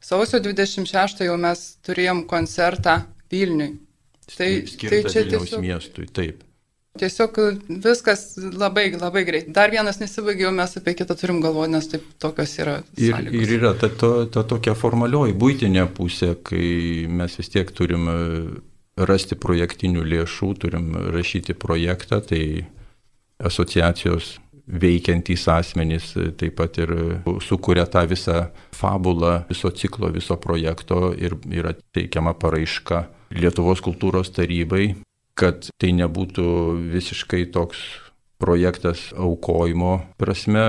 Sausio 0.00 0.40
26 0.40 1.26
jau 1.26 1.36
mes 1.40 1.64
turėjom 1.84 2.24
koncertą 2.28 3.02
Vilniui. 3.30 3.74
Tai, 4.30 4.48
tai 4.80 5.00
čia 5.10 5.26
tiesiog 5.26 5.60
miestui, 5.60 6.06
taip. 6.08 6.46
Tiesiog 6.98 7.36
viskas 7.84 8.22
labai, 8.38 8.88
labai 8.98 9.22
greit. 9.26 9.50
Dar 9.54 9.70
vienas 9.70 10.00
nesibaigė, 10.00 10.46
jau 10.46 10.54
mes 10.54 10.72
apie 10.80 10.94
kitą 10.98 11.14
turim 11.18 11.42
galvoti, 11.44 11.74
nes 11.74 11.90
taip 11.90 12.06
tokios 12.22 12.54
yra. 12.62 12.78
Ir, 12.96 13.12
sąlygos. 13.12 13.36
ir 13.42 13.52
yra 13.58 13.74
ta, 13.78 13.90
ta, 14.00 14.10
ta 14.32 14.44
tokia 14.54 14.74
formalioji 14.78 15.36
būtinė 15.38 15.84
pusė, 15.94 16.32
kai 16.48 16.64
mes 17.20 17.36
vis 17.38 17.52
tiek 17.52 17.70
turim 17.76 18.08
rasti 19.08 19.38
projektinių 19.38 20.04
lėšų, 20.04 20.52
turim 20.60 20.92
rašyti 21.14 21.56
projektą, 21.58 22.20
tai 22.24 22.66
asociacijos 23.40 24.36
veikiantys 24.70 25.46
asmenys 25.50 26.12
taip 26.38 26.56
pat 26.60 26.78
ir 26.78 26.92
sukuria 27.42 27.86
tą 27.90 28.04
visą 28.10 28.50
fabulą 28.76 29.40
viso 29.48 29.70
ciklo, 29.74 30.10
viso 30.14 30.36
projekto 30.38 31.10
ir 31.16 31.36
yra 31.50 31.74
teikiama 31.94 32.36
paraiška 32.38 33.06
Lietuvos 33.30 33.78
kultūros 33.78 34.32
tarybai, 34.34 34.96
kad 35.38 35.68
tai 35.78 35.92
nebūtų 35.94 36.46
visiškai 36.90 37.44
toks 37.54 37.78
projektas 38.42 39.10
aukojimo 39.14 40.00
prasme, 40.18 40.64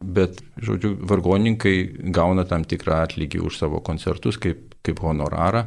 bet, 0.00 0.38
žodžiu, 0.62 0.94
vargoninkai 1.10 1.74
gauna 2.14 2.46
tam 2.46 2.62
tikrą 2.62 3.02
atlygį 3.08 3.42
už 3.48 3.58
savo 3.58 3.80
koncertus 3.84 4.38
kaip, 4.38 4.76
kaip 4.86 5.02
honorarą 5.02 5.66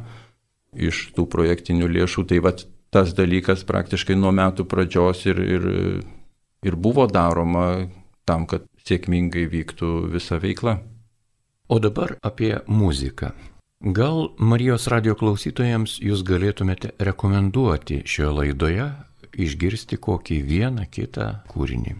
iš 0.76 1.10
tų 1.16 1.26
projektinių 1.30 1.88
lėšų. 1.98 2.26
Tai 2.30 2.42
vad 2.44 2.66
tas 2.94 3.14
dalykas 3.16 3.64
praktiškai 3.66 4.16
nuo 4.18 4.30
metų 4.34 4.66
pradžios 4.70 5.24
ir, 5.30 5.40
ir 5.40 5.70
ir 6.64 6.76
buvo 6.76 7.06
daroma 7.06 7.86
tam, 8.24 8.48
kad 8.48 8.64
sėkmingai 8.88 9.44
vyktų 9.52 9.90
visa 10.12 10.40
veikla. 10.40 10.78
O 11.68 11.78
dabar 11.80 12.16
apie 12.24 12.56
muziką. 12.66 13.32
Gal 13.84 14.30
Marijos 14.40 14.86
radio 14.88 15.12
klausytojams 15.16 15.98
jūs 16.00 16.24
galėtumėte 16.24 16.94
rekomenduoti 17.04 18.00
šioje 18.08 18.32
laidoje 18.38 18.88
išgirsti 19.34 19.98
kokį 20.00 20.40
vieną 20.48 20.86
kitą 20.88 21.28
kūrinį? 21.52 21.98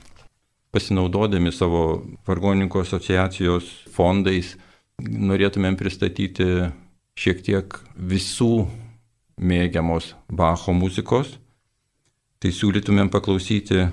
Pasinaudodami 0.72 1.52
savo 1.52 2.02
vargoninkų 2.26 2.80
asociacijos 2.82 3.68
fondais, 3.94 4.54
norėtumėm 4.98 5.76
pristatyti 5.78 6.70
šiek 7.18 7.42
tiek 7.46 7.78
visų 7.96 8.66
mėgiamos 9.38 10.12
Bacho 10.28 10.74
muzikos. 10.74 11.38
Tai 12.38 12.50
siūlytumėm 12.52 13.08
paklausyti 13.12 13.86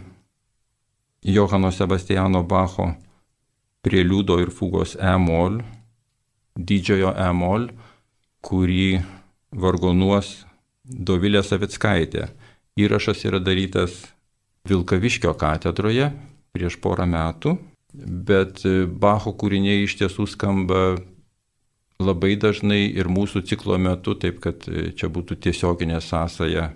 Johano 1.23 1.71
Sebastiano 1.71 2.43
Bacho 2.43 2.91
prieliudo 3.85 4.37
ir 4.41 4.51
fugos 4.53 4.95
E-mol, 4.99 5.61
didžiojo 6.57 7.13
E-mol, 7.17 7.69
kurį 8.45 9.01
vargonuos 9.51 10.41
Dovilė 10.83 11.43
Savickaitė. 11.45 12.27
Įrašas 12.79 13.23
yra 13.29 13.39
darytas 13.43 14.01
Vilkaviškio 14.67 15.33
katedroje 15.37 16.09
prieš 16.51 16.77
porą 16.81 17.07
metų, 17.09 17.55
bet 17.93 18.63
Bacho 19.01 19.33
kūriniai 19.37 19.85
iš 19.85 19.97
tiesų 20.01 20.27
skamba 20.29 20.81
labai 22.01 22.35
dažnai 22.39 22.83
ir 22.89 23.09
mūsų 23.11 23.43
ciklo 23.47 23.77
metu, 23.81 24.15
taip 24.19 24.41
kad 24.43 24.65
čia 24.67 25.09
būtų 25.11 25.37
tiesioginė 25.45 26.01
sąsaja 26.03 26.71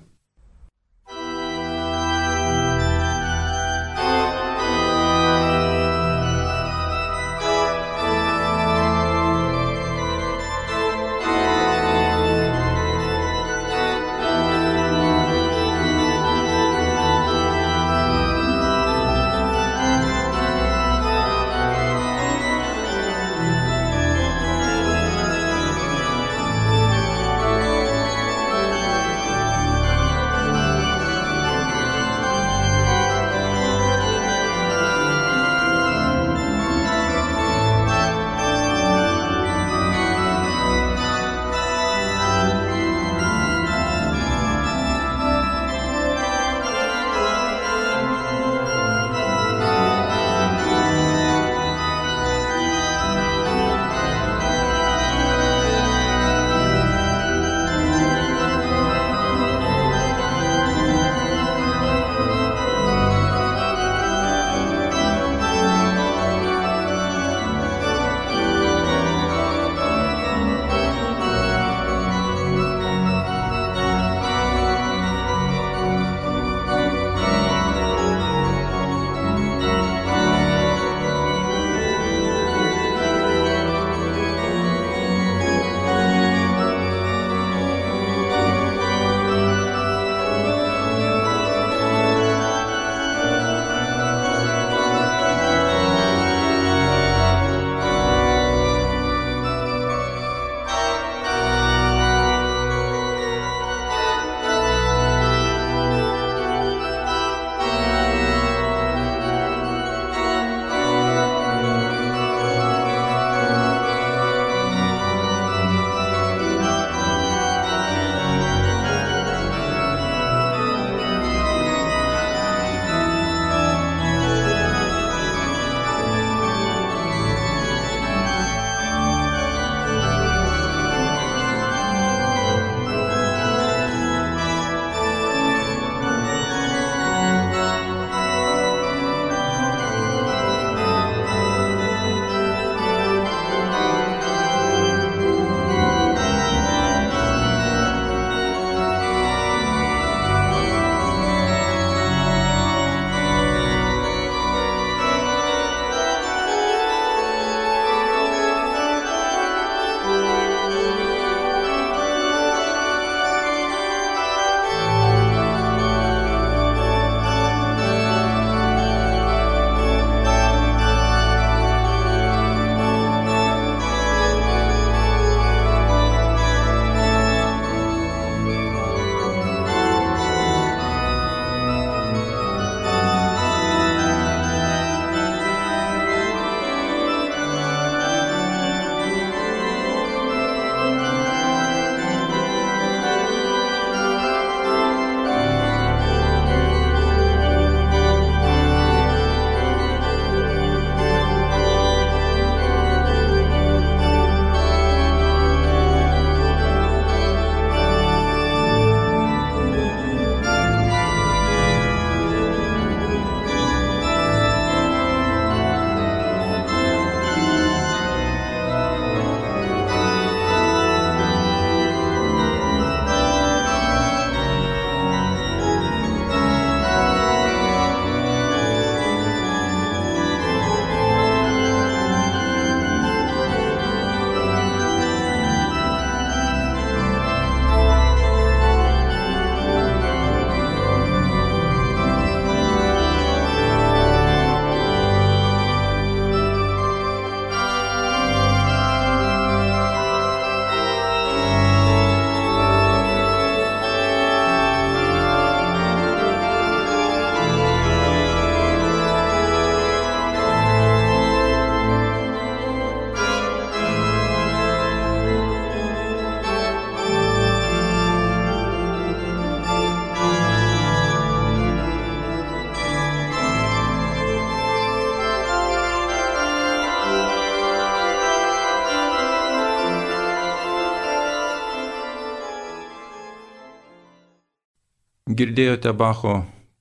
Girdėjote 285.45 285.91
Bacho 285.93 286.31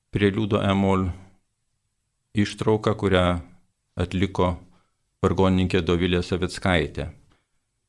preliudo 0.08 0.56
emol 0.64 1.02
ištrauką, 2.32 2.94
kurią 2.96 3.24
atliko 4.00 4.46
vargonininkė 5.20 5.82
Dovilė 5.84 6.22
Savitskaitė. 6.24 7.10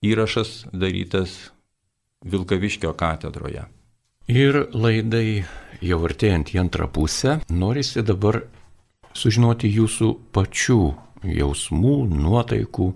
Įrašas 0.04 0.66
darytas 0.76 1.38
Vilkaviškio 2.28 2.92
katedroje. 3.00 3.64
Ir 4.28 4.60
laidai 4.76 5.46
jau 5.80 6.02
artėjant 6.10 6.52
į 6.52 6.60
antrą 6.66 6.90
pusę, 6.92 7.38
norisi 7.48 8.04
dabar 8.04 8.42
sužinoti 9.16 9.72
jūsų 9.78 10.12
pačių 10.36 10.82
jausmų, 11.40 11.96
nuotaikų, 12.12 12.90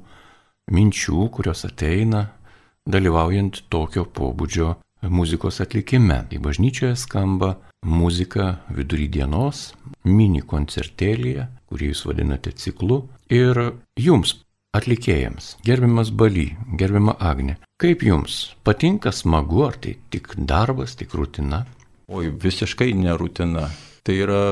minčių, 0.75 1.23
kurios 1.31 1.63
ateina 1.71 2.27
dalyvaujant 2.83 3.63
tokio 3.71 4.03
pobūdžio 4.03 4.75
muzikos 5.07 5.63
atlikime. 5.63 6.25
Į 6.27 6.43
bažnyčioje 6.43 6.99
skamba 6.99 7.55
muzika 7.83 8.59
vidury 8.73 9.07
dienos, 9.11 9.73
mini 10.03 10.41
koncertėlėje, 10.41 11.47
kurį 11.69 11.91
jūs 11.91 12.05
vadinate 12.09 12.51
ciklu. 12.51 13.03
Ir 13.31 13.59
jums, 13.99 14.39
atlikėjams, 14.75 15.55
gerbiamas 15.65 16.11
Baly, 16.11 16.51
gerbiama 16.79 17.15
Agne, 17.19 17.57
kaip 17.81 18.03
jums 18.05 18.55
patinka 18.63 19.13
smagu, 19.15 19.63
ar 19.67 19.79
tai 19.81 19.97
tik 20.11 20.33
darbas, 20.37 20.97
tik 20.99 21.15
rutina? 21.17 21.65
Oi, 22.09 22.29
visiškai 22.29 22.91
ne 22.97 23.15
rutina. 23.17 23.69
Tai 24.03 24.15
yra 24.15 24.43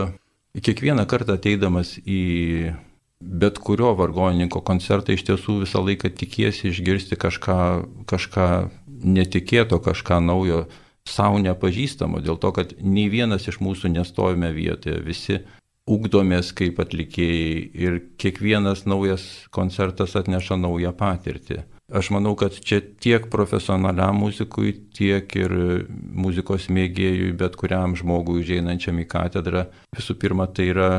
kiekvieną 0.57 1.07
kartą 1.09 1.37
ateidamas 1.37 1.95
į 2.05 2.73
bet 3.19 3.57
kurio 3.57 3.95
vargonininko 3.97 4.61
koncertą 4.65 5.15
iš 5.15 5.23
tiesų 5.25 5.61
visą 5.63 5.81
laiką 5.81 6.11
tikiesi 6.13 6.69
išgirsti 6.69 7.17
kažką, 7.17 7.59
kažką 8.09 8.47
netikėto, 8.87 9.79
kažką 9.81 10.19
naujo, 10.21 10.67
savo 11.07 11.39
nepažįstamo, 11.43 12.21
dėl 12.23 12.39
to, 12.41 12.51
kad 12.55 12.73
nei 12.81 13.07
vienas 13.11 13.47
iš 13.47 13.61
mūsų 13.63 13.93
nestovime 13.95 14.51
vietoje, 14.55 14.99
visi 15.05 15.39
ugdomės 15.87 16.51
kaip 16.55 16.81
atlikėjai 16.83 17.57
ir 17.79 17.97
kiekvienas 18.19 18.83
naujas 18.89 19.23
koncertas 19.55 20.17
atneša 20.19 20.59
naują 20.59 20.91
patirtį. 20.97 21.63
Aš 21.87 22.09
manau, 22.11 22.33
kad 22.35 22.51
čia 22.51 22.81
tiek 22.83 23.29
profesionaliam 23.31 24.17
muzikui, 24.19 24.73
tiek 24.91 25.31
ir 25.39 25.53
muzikos 25.95 26.67
mėgėjui, 26.67 27.31
bet 27.39 27.55
kuriam 27.55 27.95
žmogui 27.95 28.41
užeinančiam 28.41 28.99
į 28.99 29.07
katedrą, 29.07 29.69
visų 29.95 30.17
pirma, 30.19 30.49
tai 30.51 30.67
yra 30.73 30.89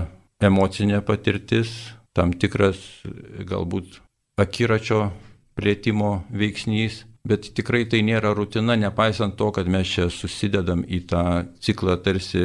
emocinė 0.40 1.02
patirtis, 1.04 1.74
tam 2.16 2.32
tikras 2.32 2.80
galbūt 3.44 4.00
akiračio 4.40 5.10
plėtimo 5.58 6.22
veiksnys, 6.32 7.02
bet 7.28 7.50
tikrai 7.56 7.84
tai 7.90 8.02
nėra 8.06 8.32
rutina, 8.36 8.76
nepaisant 8.78 9.36
to, 9.38 9.50
kad 9.54 9.68
mes 9.70 9.88
čia 9.88 10.08
susidedam 10.12 10.84
į 10.84 11.02
tą 11.10 11.24
ciklą 11.64 11.98
tarsi 12.04 12.44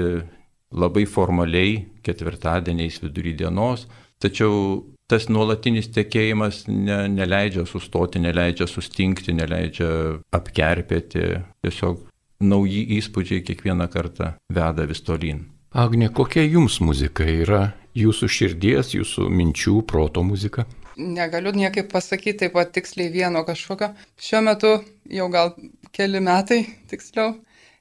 labai 0.74 1.06
formaliai, 1.10 1.84
ketvirtadieniais 2.04 3.00
vidury 3.04 3.36
dienos, 3.38 3.86
tačiau 4.22 4.82
tas 5.12 5.28
nuolatinis 5.30 5.92
tekėjimas 5.94 6.64
ne, 6.72 7.04
neleidžia 7.12 7.68
sustoti, 7.70 8.22
neleidžia 8.24 8.68
sustingti, 8.70 9.36
neleidžia 9.36 9.90
apkerpėti. 10.34 11.28
Tiesiog 11.64 12.08
nauji 12.44 12.84
įspūdžiai 12.98 13.44
kiekvieną 13.46 13.88
kartą 13.94 14.34
veda 14.52 14.88
vis 14.90 15.04
tolyn. 15.06 15.46
Agne, 15.74 16.10
kokia 16.14 16.44
jums 16.46 16.80
muzika 16.86 17.26
yra? 17.26 17.72
Jūsų 17.98 18.30
širdies, 18.30 18.96
jūsų 18.98 19.28
minčių, 19.30 19.80
proto 19.90 20.24
muzika? 20.26 20.66
Negaliu 20.98 21.54
niekaip 21.56 21.90
pasakyti 21.92 22.44
taip 22.44 22.54
pat 22.58 22.74
tiksliai 22.76 23.12
vieno 23.14 23.44
kažkokio. 23.48 23.94
Šiuo 24.22 24.42
metu 24.46 24.74
jau 25.10 25.30
gal 25.34 25.56
keli 25.96 26.22
metai 26.22 26.64
tiksliau. 26.92 27.38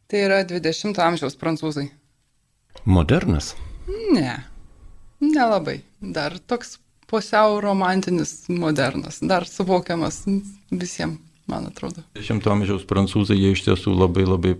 Tai 0.08 0.22
yra 0.26 0.42
20 0.44 0.98
amžiaus 1.00 1.36
prancūzai. 1.40 1.86
Modernas? 2.84 3.54
Ne, 4.12 4.38
nelabai. 5.20 5.80
Dar 6.00 6.36
toks 6.38 6.78
pusiau 7.12 7.60
romantinis 7.60 8.48
modernas, 8.48 9.20
dar 9.20 9.46
suvokiamas 9.48 10.22
visiems, 10.70 11.20
man 11.46 11.68
atrodo. 11.68 12.04
Dešimto 12.16 12.52
amžiaus 12.54 12.86
prancūzai 12.88 13.36
jie 13.36 13.52
iš 13.52 13.66
tiesų 13.68 13.92
labai 13.96 14.24
labai 14.24 14.54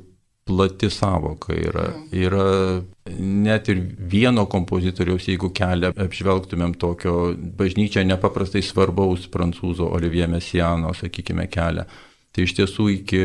plati 0.44 0.90
savoka 0.90 1.54
yra. 1.54 1.86
Yra 2.12 2.82
net 3.18 3.68
ir 3.70 3.82
vieno 3.98 4.44
kompozitoriaus, 4.50 5.28
jeigu 5.30 5.52
kelią 5.54 5.92
apžvelgtumėm 6.04 6.74
tokio 6.82 7.32
bažnyčia 7.58 8.04
nepaprastai 8.06 8.62
svarbaus 8.66 9.28
prancūzo 9.30 9.90
Olivier 9.94 10.30
Messiano, 10.30 10.94
sakykime, 10.96 11.46
kelią. 11.52 11.86
Tai 12.32 12.46
iš 12.46 12.56
tiesų 12.58 12.88
iki, 12.96 13.22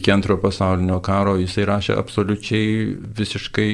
iki 0.00 0.14
antrojo 0.14 0.40
pasaulinio 0.42 1.00
karo 1.04 1.36
jisai 1.38 1.66
rašė 1.68 1.98
absoliučiai 2.00 2.94
visiškai 3.20 3.70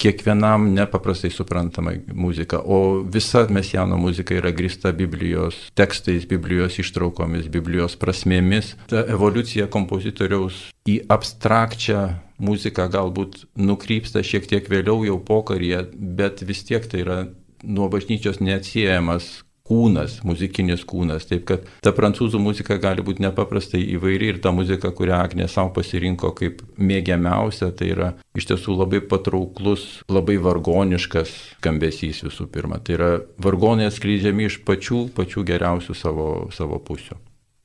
kiekvienam 0.00 0.66
nepaprastai 0.74 1.30
suprantama 1.30 1.92
muzika, 2.14 2.60
o 2.64 3.02
visa 3.02 3.46
mesiano 3.50 3.98
muzika 4.00 4.34
yra 4.34 4.50
grįsta 4.54 4.92
Biblijos 4.96 5.58
tekstais, 5.78 6.26
Biblijos 6.28 6.78
ištraukomis, 6.82 7.48
Biblijos 7.52 7.96
prasmėmis. 8.00 8.74
Ta 8.90 9.04
evoliucija 9.12 9.68
kompozitoriaus 9.72 10.64
į 10.88 10.98
abstrakčią 11.12 12.02
muziką 12.42 12.88
galbūt 12.90 13.44
nukrypsta 13.54 14.24
šiek 14.26 14.48
tiek 14.50 14.66
vėliau 14.70 15.04
jau 15.06 15.20
pokaryje, 15.22 15.86
bet 15.94 16.42
vis 16.46 16.64
tiek 16.66 16.88
tai 16.90 17.04
yra 17.04 17.18
nuo 17.62 17.86
bažnyčios 17.92 18.40
neatsiejamas 18.42 19.42
kūnas, 19.68 20.18
muzikinis 20.26 20.84
kūnas. 20.88 21.26
Taip 21.30 21.44
kad 21.48 21.66
ta 21.84 21.92
prancūzų 21.94 22.40
muzika 22.42 22.78
gali 22.82 23.04
būti 23.04 23.24
nepaprastai 23.24 23.82
įvairi 23.94 24.32
ir 24.32 24.40
ta 24.42 24.52
muzika, 24.54 24.92
kurią 24.94 25.20
Agnė 25.22 25.48
savo 25.50 25.72
pasirinko 25.76 26.32
kaip 26.38 26.62
mėgiamiausia, 26.76 27.70
tai 27.76 27.92
yra 27.94 28.12
iš 28.38 28.48
tiesų 28.50 28.76
labai 28.80 29.02
patrauklus, 29.06 30.02
labai 30.12 30.38
vargoniškas 30.42 31.34
skambesys 31.56 32.24
visų 32.26 32.48
pirma. 32.52 32.80
Tai 32.82 32.96
yra 32.98 33.10
vargonai 33.42 33.90
atskleidžiami 33.90 34.48
iš 34.50 34.62
pačių, 34.66 35.06
pačių 35.16 35.46
geriausių 35.52 35.98
savo, 35.98 36.30
savo 36.54 36.80
pusių. 36.82 37.20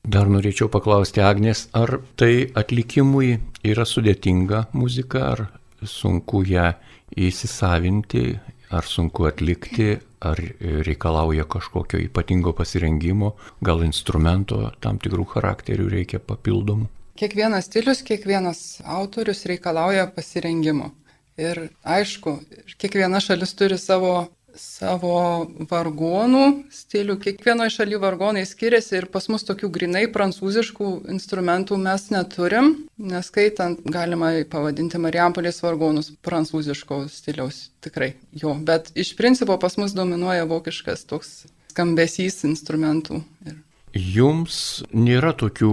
Dar 0.08 0.30
norėčiau 0.30 0.70
paklausti 0.72 1.20
Agnės, 1.20 1.66
ar 1.76 1.98
tai 2.16 2.48
atlikimui 2.56 3.34
yra 3.66 3.84
sudėtinga 3.84 4.68
muzika, 4.72 5.24
ar 5.34 5.42
sunku 5.84 6.44
ją 6.48 6.70
įsisavinti, 7.18 8.38
ar 8.70 8.84
sunku 8.84 9.26
atlikti, 9.28 9.96
ar 10.20 10.40
reikalauja 10.60 11.44
kažkokio 11.48 12.00
ypatingo 12.04 12.52
pasirengimo, 12.52 13.34
gal 13.64 13.84
instrumento 13.86 14.60
tam 14.82 14.98
tikrų 15.02 15.26
charakterių 15.34 15.88
reikia 15.94 16.20
papildomų. 16.20 16.88
Kiekvienas 17.18 17.66
stilius, 17.66 18.04
kiekvienas 18.06 18.80
autorius 18.86 19.44
reikalauja 19.50 20.06
pasirengimo. 20.14 20.92
Ir 21.38 21.68
aišku, 21.86 22.34
kiekviena 22.78 23.20
šalis 23.22 23.54
turi 23.58 23.78
savo 23.78 24.28
savo 24.58 25.46
vargonų 25.70 26.44
stilių. 26.74 27.18
Kiekvienoje 27.22 27.72
šalyje 27.76 28.00
vargonai 28.02 28.44
skiriasi 28.48 28.98
ir 28.98 29.08
pas 29.12 29.28
mus 29.32 29.46
tokių 29.48 29.70
grinai 29.74 30.04
prancūziškų 30.12 30.90
instrumentų 31.14 31.78
mes 31.80 32.08
neturim, 32.14 32.74
neskaitant 32.98 33.80
galima 33.86 34.32
pavadinti 34.50 35.00
Marijampolės 35.02 35.62
vargonus 35.64 36.10
prancūziško 36.26 37.04
stiliaus 37.12 37.68
tikrai 37.84 38.12
jo. 38.32 38.56
Bet 38.58 38.92
iš 38.98 39.14
principo 39.18 39.58
pas 39.62 39.78
mus 39.80 39.96
dominuoja 39.96 40.48
vokiškas 40.50 41.06
toks 41.08 41.32
skambesys 41.72 42.42
instrumentų. 42.48 43.22
Ir... 43.46 43.58
Jums 43.98 44.84
nėra 44.92 45.32
tokių, 45.38 45.72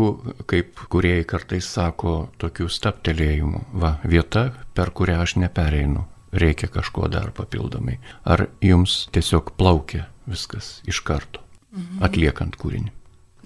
kaip 0.50 0.80
kuriejai 0.90 1.26
kartais 1.28 1.68
sako, 1.68 2.30
tokių 2.42 2.70
staptelėjimų. 2.72 3.66
Va, 3.76 3.98
vieta, 4.08 4.50
per 4.78 4.94
kurią 4.96 5.20
aš 5.26 5.36
nepereinu 5.44 6.06
reikia 6.36 6.70
kažko 6.72 7.10
dar 7.12 7.32
papildomai. 7.36 7.98
Ar 8.24 8.48
jums 8.64 9.06
tiesiog 9.16 9.56
plaukia 9.60 10.06
viskas 10.30 10.80
iš 10.90 11.02
karto, 11.06 11.44
mhm. 11.76 12.04
atliekant 12.06 12.60
kūrinį? 12.62 12.92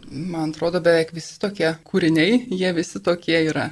Man 0.10 0.50
atrodo, 0.50 0.82
beveik 0.82 1.14
visi 1.14 1.38
tokie 1.42 1.70
kūriniai, 1.86 2.48
jie 2.50 2.74
visi 2.74 3.02
tokie 3.06 3.38
yra. 3.46 3.70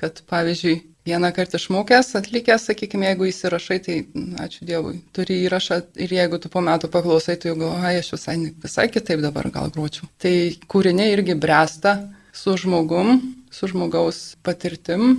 Kad 0.00 0.20
pavyzdžiui, 0.28 0.74
vieną 1.08 1.32
kartą 1.32 1.56
išmokęs, 1.56 2.14
atlikęs, 2.20 2.66
sakykime, 2.68 3.08
jeigu 3.10 3.28
įsirašai, 3.30 3.78
tai 3.84 3.96
ačiū 4.44 4.66
Dievui, 4.68 5.00
turi 5.16 5.40
įrašą 5.46 5.80
ir 6.04 6.12
jeigu 6.14 6.40
tu 6.40 6.50
po 6.52 6.62
metų 6.64 6.90
paklausai, 6.92 7.38
tai 7.40 7.52
jau 7.52 7.58
galvoji, 7.62 8.02
aš 8.02 8.12
visai, 8.16 8.36
visai 8.64 8.86
kitaip 8.92 9.22
dabar 9.24 9.48
gal 9.54 9.72
gročiau. 9.72 10.08
Tai 10.20 10.34
kūriniai 10.70 11.14
irgi 11.16 11.36
bręsta 11.40 11.96
su 12.36 12.56
žmogum, 12.60 13.20
su 13.50 13.70
žmogaus 13.72 14.20
patirtim, 14.44 15.16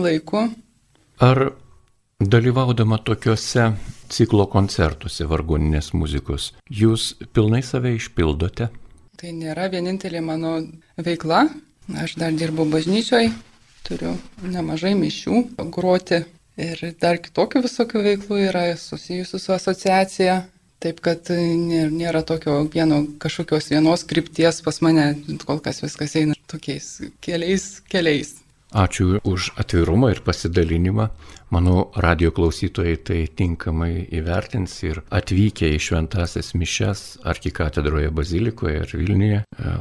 laiku. 0.00 0.48
Ar 1.20 1.52
Dalyvaudama 2.22 3.00
tokiuose 3.02 3.64
ciklo 4.12 4.44
koncertuose 4.46 5.24
vargoninės 5.26 5.88
muzikos, 5.98 6.52
jūs 6.70 7.16
pilnai 7.34 7.62
save 7.66 7.96
išpildote? 7.96 8.68
Tai 9.18 9.32
nėra 9.34 9.66
vienintelė 9.72 10.20
mano 10.22 10.52
veikla. 11.02 11.48
Aš 11.98 12.14
dar 12.20 12.36
dirbu 12.38 12.68
bažnyčioj, 12.70 13.26
turiu 13.88 14.12
nemažai 14.44 14.92
mišių 15.00 15.40
groti 15.74 16.20
ir 16.62 16.84
dar 17.02 17.18
kitokių 17.24 17.64
visokių 17.66 18.04
veiklų 18.06 18.38
yra 18.44 18.64
susijusių 18.78 19.42
su 19.42 19.56
asociacija. 19.56 20.38
Taip 20.82 21.02
kad 21.02 21.26
nėra 21.26 22.22
tokio 22.26 22.60
vieno 22.70 23.02
kažkokios 23.22 23.72
vienos 23.74 24.06
krypties 24.06 24.62
pas 24.62 24.78
mane, 24.84 25.16
kol 25.42 25.58
kas 25.64 25.82
viskas 25.82 26.14
eina 26.22 26.38
tokiais 26.46 27.00
keliais 27.22 27.80
keliais. 27.90 28.41
Ačiū 28.72 29.20
už 29.20 29.52
atvirumą 29.60 30.08
ir 30.14 30.20
pasidalinimą. 30.24 31.08
Manau, 31.52 31.90
radio 31.92 32.30
klausytojai 32.32 32.96
tai 33.04 33.26
tinkamai 33.28 34.06
įvertins 34.08 34.72
ir 34.88 35.02
atvykę 35.12 35.68
į 35.76 35.80
šventasias 35.84 36.54
mišes 36.56 37.02
arkikatedroje 37.28 38.08
bazilikoje 38.08 38.80
ir 38.80 38.94
Vilniuje, 38.96 39.42
e, 39.44 39.74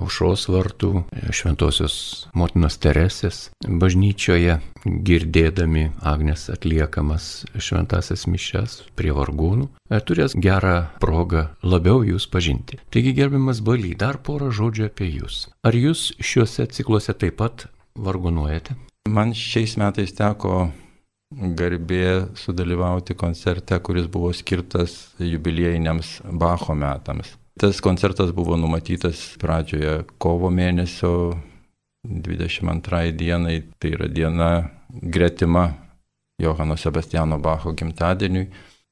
vartų, 0.52 0.92
e, 1.08 1.32
šventosios 1.32 2.28
motinos 2.36 2.76
Teresės 2.76 3.50
bažnyčioje, 3.64 4.60
girdėdami 4.84 5.92
Agnes 6.02 6.50
atliekamas 6.50 7.46
šventasias 7.56 8.28
mišes 8.28 8.82
prie 9.00 9.16
vargūnų, 9.16 9.70
e, 9.90 10.00
turės 10.02 10.36
gerą 10.36 10.90
progą 11.00 11.48
labiau 11.64 12.04
jūs 12.04 12.28
pažinti. 12.28 12.84
Taigi, 12.92 13.14
gerbiamas 13.14 13.62
Baly, 13.62 13.96
dar 13.96 14.18
porą 14.18 14.52
žodžių 14.52 14.92
apie 14.92 15.08
jūs. 15.08 15.48
Ar 15.64 15.72
jūs 15.72 16.12
šiuose 16.20 16.68
cikluose 16.68 17.14
taip 17.14 17.38
pat 17.38 17.72
vargonuojate? 17.96 18.76
Man 19.10 19.34
šiais 19.38 19.76
metais 19.82 20.14
teko 20.16 20.70
garbė 21.32 22.34
sudalyvauti 22.38 23.16
koncerte, 23.18 23.80
kuris 23.80 24.08
buvo 24.12 24.32
skirtas 24.36 25.14
jubiliejiniams 25.20 26.20
Bacho 26.32 26.76
metams. 26.76 27.38
Tas 27.60 27.82
koncertas 27.84 28.32
buvo 28.36 28.58
numatytas 28.58 29.36
pradžioje 29.40 30.04
kovo 30.22 30.50
mėnesio 30.50 31.38
22 32.08 33.12
dienai, 33.16 33.62
tai 33.80 33.94
yra 33.96 34.08
diena 34.10 34.52
gretima 34.90 35.70
Johano 36.42 36.78
Sebastiano 36.78 37.40
Bacho 37.40 37.74
gimtadieniui. 37.78 38.48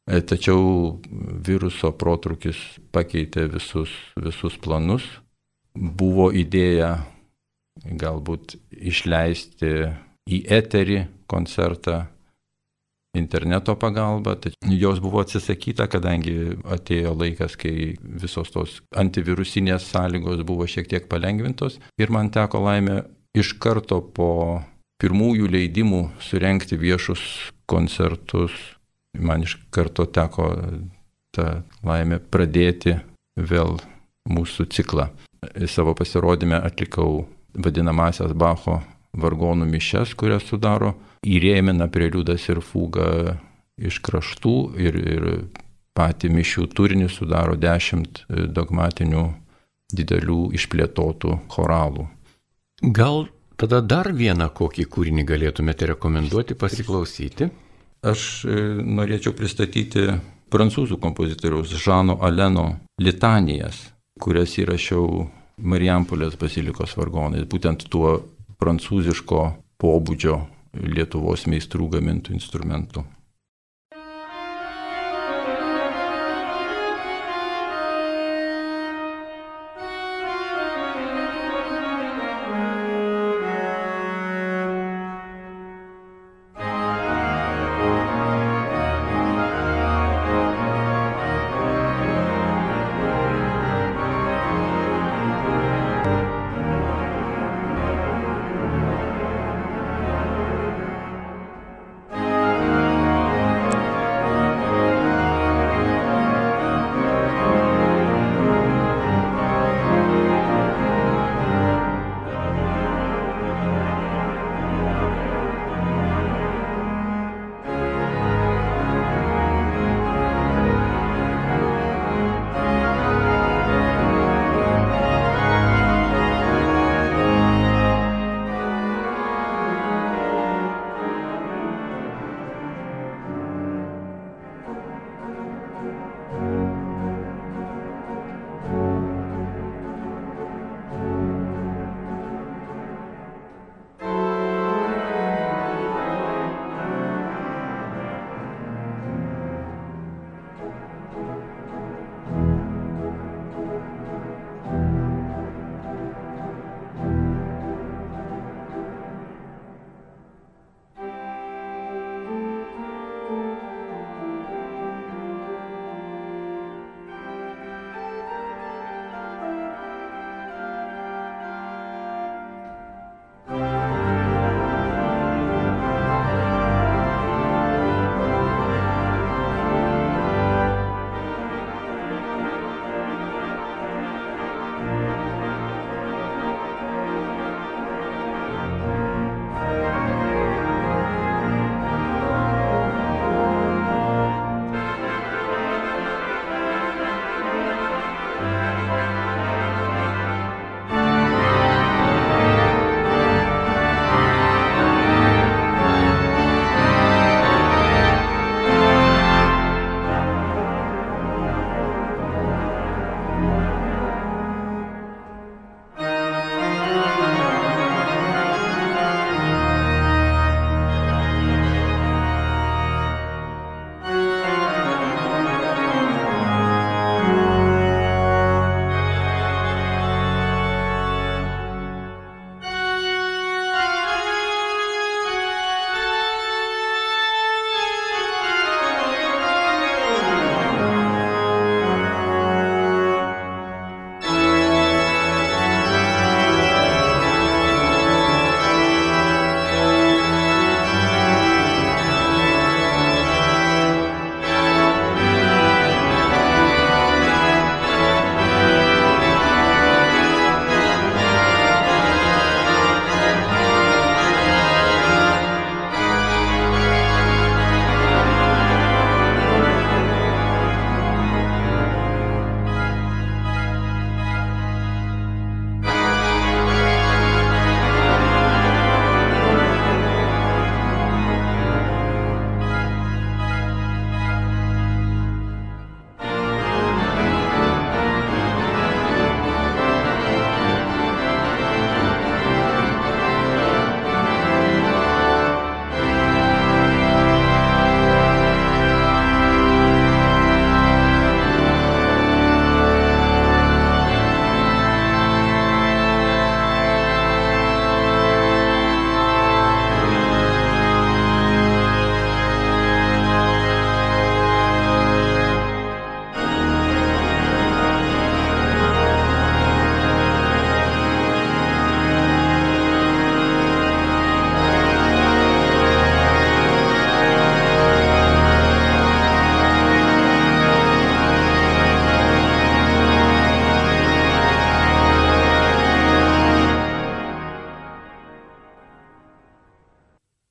E, 0.09 0.21
tačiau 0.21 0.99
viruso 1.45 1.91
protrukis 1.93 2.57
pakeitė 2.93 3.47
visus, 3.49 3.91
visus 4.17 4.57
planus. 4.61 5.05
Buvo 5.73 6.29
idėja 6.33 6.95
galbūt 7.83 8.57
išleisti 8.71 9.73
į 10.29 10.39
eterį 10.59 11.03
koncertą 11.29 12.07
interneto 13.17 13.73
pagalba, 13.79 14.35
tačiau 14.37 14.75
jos 14.77 14.99
buvo 15.01 15.23
atsisakyta, 15.23 15.87
kadangi 15.89 16.35
atėjo 16.69 17.15
laikas, 17.17 17.55
kai 17.57 17.95
visos 17.99 18.51
tos 18.53 18.75
antivirusinės 18.97 19.87
sąlygos 19.89 20.43
buvo 20.45 20.67
šiek 20.69 20.89
tiek 20.91 21.07
palengvintos 21.09 21.79
ir 21.97 22.13
man 22.13 22.29
teko 22.33 22.61
laimė 22.67 23.01
iš 23.37 23.55
karto 23.61 24.01
po 24.01 24.29
pirmųjų 25.01 25.49
leidimų 25.49 26.03
surenkti 26.21 26.77
viešus 26.79 27.21
koncertus. 27.69 28.53
Man 29.17 29.41
iš 29.41 29.55
karto 29.73 30.05
teko 30.05 30.51
tą 31.33 31.47
laimę 31.85 32.19
pradėti 32.29 32.99
vėl 33.39 33.79
mūsų 34.29 34.67
ciklą. 34.69 35.07
Savo 35.71 35.95
pasirodymę 35.97 36.59
atlikau 36.67 37.23
vadinamasias 37.53 38.33
Bacho 38.33 38.79
vargonų 39.17 39.67
mišes, 39.69 40.13
kurias 40.17 40.45
sudaro 40.49 40.93
įrėmina 41.25 41.89
preliudas 41.91 42.45
ir 42.49 42.61
fuga 42.61 43.39
iš 43.79 43.99
kraštų 44.05 44.55
ir, 44.79 44.95
ir 44.99 45.27
patį 45.97 46.31
mišių 46.35 46.67
turinį 46.75 47.09
sudaro 47.11 47.57
dešimt 47.59 48.23
dogmatinių 48.29 49.25
didelių 49.95 50.41
išplėtotų 50.57 51.35
choralų. 51.49 52.05
Gal 52.95 53.25
tada 53.59 53.81
dar 53.81 54.11
vieną 54.15 54.51
kokį 54.55 54.85
kūrinį 54.93 55.25
galėtumėte 55.27 55.89
rekomenduoti 55.93 56.55
pasiklausyti? 56.59 57.49
Aš 57.99 58.45
e, 58.47 58.59
norėčiau 58.79 59.33
pristatyti 59.35 60.05
prancūzų 60.53 60.99
kompozitoriaus 61.03 61.73
Žano 61.83 62.15
Aleno 62.23 62.69
litanijas, 63.01 63.89
kurias 64.21 64.55
įrašiau 64.61 65.25
Marijampolės 65.59 66.37
bazilikos 66.39 66.95
vargonais, 66.97 67.45
būtent 67.49 67.87
tuo 67.91 68.15
prancūziško 68.59 69.43
pobūdžio 69.81 70.39
Lietuvos 70.79 71.47
meistrų 71.49 71.87
gamintų 71.95 72.35
instrumentų. 72.37 73.03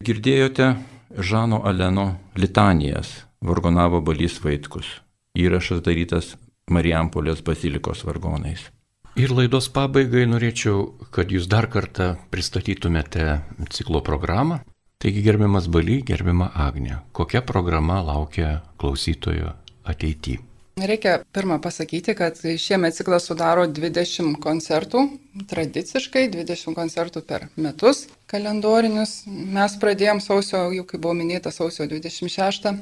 Girdėjote 0.09 0.67
Žano 1.21 1.59
Aleno 1.69 2.05
litanijas, 2.41 3.11
vargonavo 3.45 3.99
Balys 4.01 4.39
Vaitkus. 4.41 4.87
Įrašas 5.37 5.83
darytas 5.85 6.31
Marijampolės 6.73 7.43
bazilikos 7.45 8.07
vargonais. 8.09 8.63
Ir 9.21 9.35
laidos 9.37 9.69
pabaigai 9.75 10.25
norėčiau, 10.31 10.87
kad 11.13 11.29
jūs 11.35 11.45
dar 11.53 11.69
kartą 11.69 12.15
pristatytumėte 12.33 13.27
ciklo 13.75 14.01
programą. 14.07 14.63
Taigi 14.97 15.21
gerbiamas 15.27 15.69
Baly, 15.69 16.01
gerbiama 16.01 16.55
Agnė, 16.57 17.03
kokia 17.13 17.43
programa 17.45 18.01
laukia 18.01 18.63
klausytojo 18.81 19.53
ateityje? 19.85 20.41
Reikia 20.79 21.19
pirmą 21.35 21.59
pasakyti, 21.61 22.15
kad 22.17 22.39
šiemet 22.39 22.97
ciklas 22.97 23.29
sudaro 23.29 23.67
20 23.67 24.39
koncertų, 24.41 25.05
tradiciškai 25.51 26.31
20 26.33 26.79
koncertų 26.79 27.27
per 27.29 27.51
metus 27.59 28.07
kalendorinius. 28.31 29.23
Mes 29.27 29.75
pradėjom 29.81 30.23
sausio, 30.25 30.69
jau 30.75 30.87
kaip 30.89 31.03
buvo 31.03 31.17
minėta, 31.19 31.53
sausio 31.55 31.89
26 31.89 32.73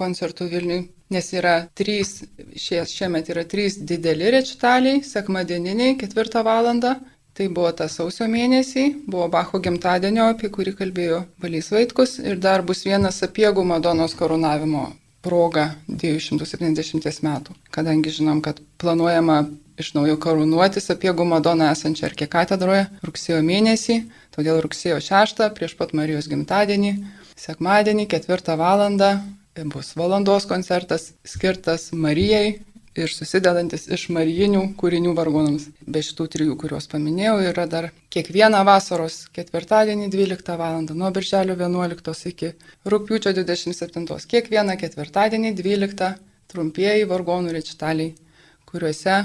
koncertų 0.00 0.48
Vilniui, 0.50 0.88
nes 1.14 1.28
yra 1.36 1.54
trys, 1.78 2.24
šie, 2.58 2.80
šiemet 2.90 3.28
yra 3.30 3.44
trys 3.46 3.78
dideli 3.78 4.32
rečitaliai, 4.34 5.04
sekmadieniniai, 5.06 5.98
ketvirtą 6.00 6.42
valandą. 6.46 6.96
Tai 7.34 7.48
buvo 7.50 7.72
tas 7.74 7.96
sausio 7.98 8.28
mėnesį, 8.30 8.84
buvo 9.10 9.26
Bacho 9.30 9.58
gimtadienio, 9.58 10.28
apie 10.30 10.50
kurį 10.54 10.76
kalbėjo 10.78 11.24
Valys 11.42 11.72
Vaitkus, 11.74 12.20
ir 12.22 12.38
dar 12.38 12.62
bus 12.62 12.84
vienas 12.86 13.18
apiegų 13.26 13.64
Madonos 13.66 14.14
karūnavimo 14.14 14.84
proga 15.24 15.72
270 15.88 17.24
metų, 17.26 17.56
kadangi 17.74 18.12
žinom, 18.14 18.38
kad 18.44 18.60
planuojama 18.78 19.40
iš 19.78 19.92
naujo 19.96 20.16
karūnuotis 20.22 20.90
apie 20.94 21.12
Gumadoną 21.16 21.70
esančią 21.72 22.08
arkikatedroje 22.10 22.84
rugsėjo 23.06 23.40
mėnesį, 23.46 24.00
todėl 24.34 24.60
rugsėjo 24.64 25.00
6 25.02 25.48
prieš 25.56 25.74
pat 25.78 25.94
Marijos 25.98 26.28
gimtadienį, 26.30 26.92
sekmadienį 27.46 28.06
4 28.14 28.58
val. 28.60 28.84
bus 29.72 29.94
valandos 29.96 30.46
koncertas 30.46 31.12
skirtas 31.24 31.92
Marijai 31.92 32.60
ir 32.94 33.10
susidedantis 33.10 33.88
iš 33.90 34.06
marijinių 34.14 34.62
kūrinių 34.78 35.14
vargonams. 35.18 35.68
Be 35.86 36.02
šitų 36.02 36.26
trijų, 36.30 36.56
kuriuos 36.58 36.86
paminėjau, 36.90 37.40
yra 37.50 37.66
dar 37.70 37.90
kiekvieną 38.14 38.62
vasaros 38.66 39.24
ketvirtadienį 39.34 40.10
12 40.14 40.58
val. 40.58 40.82
nuo 40.94 41.10
birželio 41.10 41.56
11 41.58 42.28
iki 42.30 42.52
rūpiučio 42.86 43.34
27. 43.34 44.06
Kiekvieną 44.30 44.78
ketvirtadienį 44.78 45.54
12 45.58 46.14
trumpieji 46.46 47.10
vargonų 47.10 47.56
rečitaliai, 47.58 48.14
kuriuose 48.70 49.16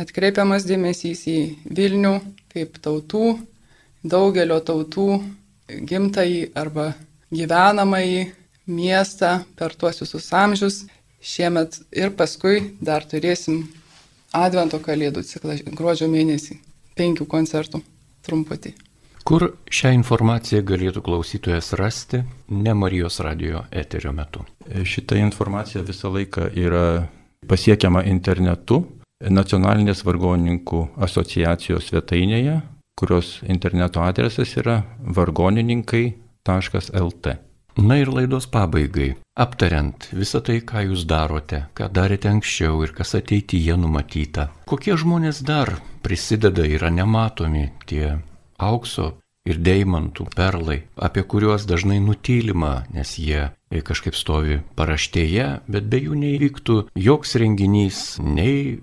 atkreipiamas 0.00 0.66
dėmesys 0.68 1.26
į 1.30 1.38
Vilnių 1.76 2.14
kaip 2.52 2.80
tautų, 2.82 3.34
daugelio 4.02 4.60
tautų 4.64 5.08
gimtąjį 5.86 6.50
arba 6.58 6.92
gyvenamąjį 7.30 8.24
miestą 8.70 9.36
per 9.58 9.76
tuos 9.78 10.00
visus 10.02 10.32
amžius 10.34 10.84
Šiemet 11.20 11.76
ir 11.92 12.14
paskui 12.16 12.78
dar 12.80 13.04
turėsim 13.04 13.66
Advento 14.32 14.78
kalėdų 14.80 15.24
ciklą 15.26 15.56
gruodžio 15.76 16.06
mėnesį. 16.08 16.56
Penkių 16.96 17.26
koncertų 17.28 17.80
trumputį. 18.24 18.72
Kur 19.26 19.44
šią 19.68 19.90
informaciją 19.98 20.62
galėtų 20.64 21.02
klausytojas 21.04 21.74
rasti 21.76 22.22
ne 22.48 22.72
Marijos 22.74 23.20
radio 23.26 23.64
eterio 23.70 24.14
metu? 24.16 24.46
Šita 24.64 25.18
informacija 25.20 25.82
visą 25.84 26.12
laiką 26.14 26.48
yra 26.56 26.84
pasiekiama 27.50 28.06
internetu 28.08 28.80
Nacionalinės 29.20 30.00
vargonininkų 30.08 30.96
asociacijos 31.04 31.90
svetainėje, 31.90 32.62
kurios 32.96 33.44
interneto 33.44 34.00
adresas 34.00 34.56
yra 34.56 34.80
vargonininkai.lt. 35.04 37.36
Na 37.80 37.96
ir 38.00 38.08
laidos 38.12 38.46
pabaigai, 38.50 39.14
aptariant 39.38 40.08
visą 40.16 40.40
tai, 40.44 40.60
ką 40.64 40.80
jūs 40.88 41.04
darote, 41.08 41.66
ką 41.76 41.88
darėte 41.92 42.28
anksčiau 42.32 42.82
ir 42.84 42.92
kas 42.96 43.14
ateityje 43.20 43.76
numatyta, 43.78 44.48
kokie 44.68 44.96
žmonės 44.98 45.42
dar 45.46 45.78
prisideda, 46.04 46.64
yra 46.66 46.90
nematomi 46.90 47.70
tie 47.86 48.18
aukso 48.58 49.14
ir 49.48 49.56
deimantų 49.64 50.26
perlai, 50.34 50.82
apie 50.96 51.22
kuriuos 51.24 51.64
dažnai 51.68 52.00
nutylima, 52.04 52.84
nes 52.92 53.18
jie 53.20 53.50
kažkaip 53.70 54.14
stovi 54.18 54.60
paraštėje, 54.76 55.60
bet 55.70 55.84
be 55.88 55.98
jų 56.04 56.14
neįvyktų 56.20 56.76
joks 56.98 57.36
renginys 57.40 58.18
nei 58.20 58.80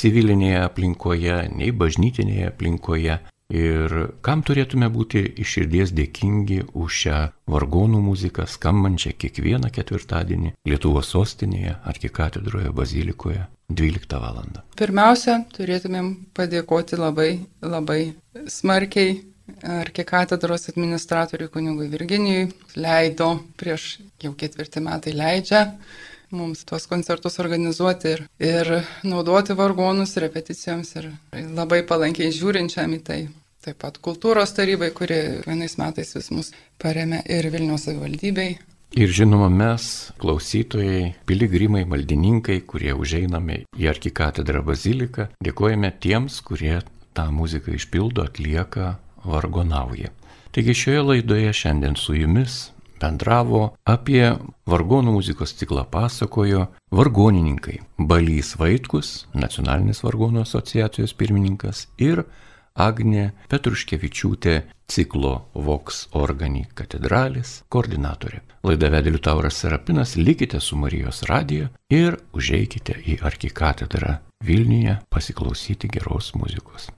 civilinėje 0.00 0.64
aplinkoje, 0.64 1.38
nei 1.54 1.70
bažnytinėje 1.72 2.50
aplinkoje. 2.52 3.20
Ir 3.54 3.92
kam 4.24 4.40
turėtume 4.42 4.88
būti 4.90 5.20
iš 5.42 5.50
širdies 5.58 5.92
dėkingi 5.94 6.62
už 6.72 7.00
šią 7.02 7.18
vargonų 7.52 8.00
muziką 8.06 8.46
skambančią 8.48 9.12
kiekvieną 9.20 9.68
ketvirtadienį 9.74 10.54
Lietuvos 10.70 11.12
sostinėje, 11.12 11.76
arkikatedroje, 11.92 12.72
bazilikoje 12.72 13.44
12 13.68 14.20
val. 14.22 14.40
Pirmiausia, 14.80 15.42
turėtumėm 15.54 16.10
padėkoti 16.36 16.98
labai, 16.98 17.28
labai 17.60 18.00
smarkiai 18.48 19.20
arkikatedros 19.74 20.70
administratoriui 20.72 21.52
kunigui 21.52 21.90
Virginijui. 21.92 22.48
Leido 22.80 23.30
prieš 23.60 23.98
jau 24.24 24.32
ketvirtį 24.40 24.82
metai 24.88 25.14
leidžia 25.16 25.66
mums 26.34 26.64
tuos 26.68 26.88
koncertus 26.90 27.38
organizuoti 27.42 28.12
ir, 28.16 28.26
ir 28.42 28.74
naudoti 29.06 29.56
vargonus 29.58 30.16
repeticijoms 30.20 30.94
ir 31.00 31.10
labai 31.54 31.82
palankiai 31.88 32.34
žiūrinčiam 32.34 32.98
į 32.98 33.00
tai. 33.06 33.22
Taip 33.64 33.78
pat 33.80 33.96
kultūros 34.04 34.52
tarybai, 34.52 34.90
kuri 34.92 35.16
vienais 35.46 35.78
metais 35.80 36.10
vis 36.12 36.30
mus 36.34 36.50
paremė 36.82 37.22
ir 37.32 37.48
Vilniaus 37.48 37.86
savivaldybei. 37.88 38.58
Ir 38.94 39.10
žinoma, 39.10 39.48
mes, 39.50 40.12
klausytojai, 40.22 41.14
piligrimai, 41.26 41.82
maldininkai, 41.88 42.60
kurie 42.68 42.92
užeiname 42.94 43.64
į 43.80 43.88
arkikatedrą 43.90 44.60
baziliką, 44.68 45.30
dėkojame 45.42 45.90
tiems, 45.98 46.36
kurie 46.46 46.76
tą 47.16 47.24
muziką 47.34 47.74
išpildo, 47.74 48.28
atlieka, 48.28 48.98
vargonauja. 49.24 50.12
Taigi 50.54 50.76
šioje 50.78 51.02
laidoje 51.08 51.56
šiandien 51.56 51.96
su 51.98 52.14
jumis 52.14 52.68
bendravo 53.00 53.74
apie 53.88 54.36
vargonų 54.70 55.16
muzikos 55.18 55.54
ciklą 55.58 55.84
pasakojo 55.90 56.68
vargonininkai 56.94 57.80
Balys 57.98 58.54
Vaitkus, 58.60 59.26
Nacionalinės 59.34 60.04
vargonų 60.06 60.44
asociacijos 60.44 61.14
pirmininkas 61.18 61.86
ir 61.98 62.24
Agnė 62.74 63.28
Petruškevičiūtė 63.52 64.54
ciklo 64.90 65.34
Vox 65.54 66.08
Organi 66.18 66.64
katedralis 66.74 67.60
koordinatorė. 67.70 68.40
Laidą 68.66 68.90
vedė 68.90 69.12
Liutauras 69.14 69.60
Serapinas, 69.62 70.16
likite 70.16 70.58
su 70.60 70.76
Marijos 70.80 71.22
radiju 71.30 71.70
ir 71.94 72.18
užeikite 72.34 72.98
į 73.06 73.20
arkikatedrą 73.30 74.18
Vilniuje 74.44 74.98
pasiklausyti 75.08 75.88
geros 75.88 76.34
muzikos. 76.34 76.90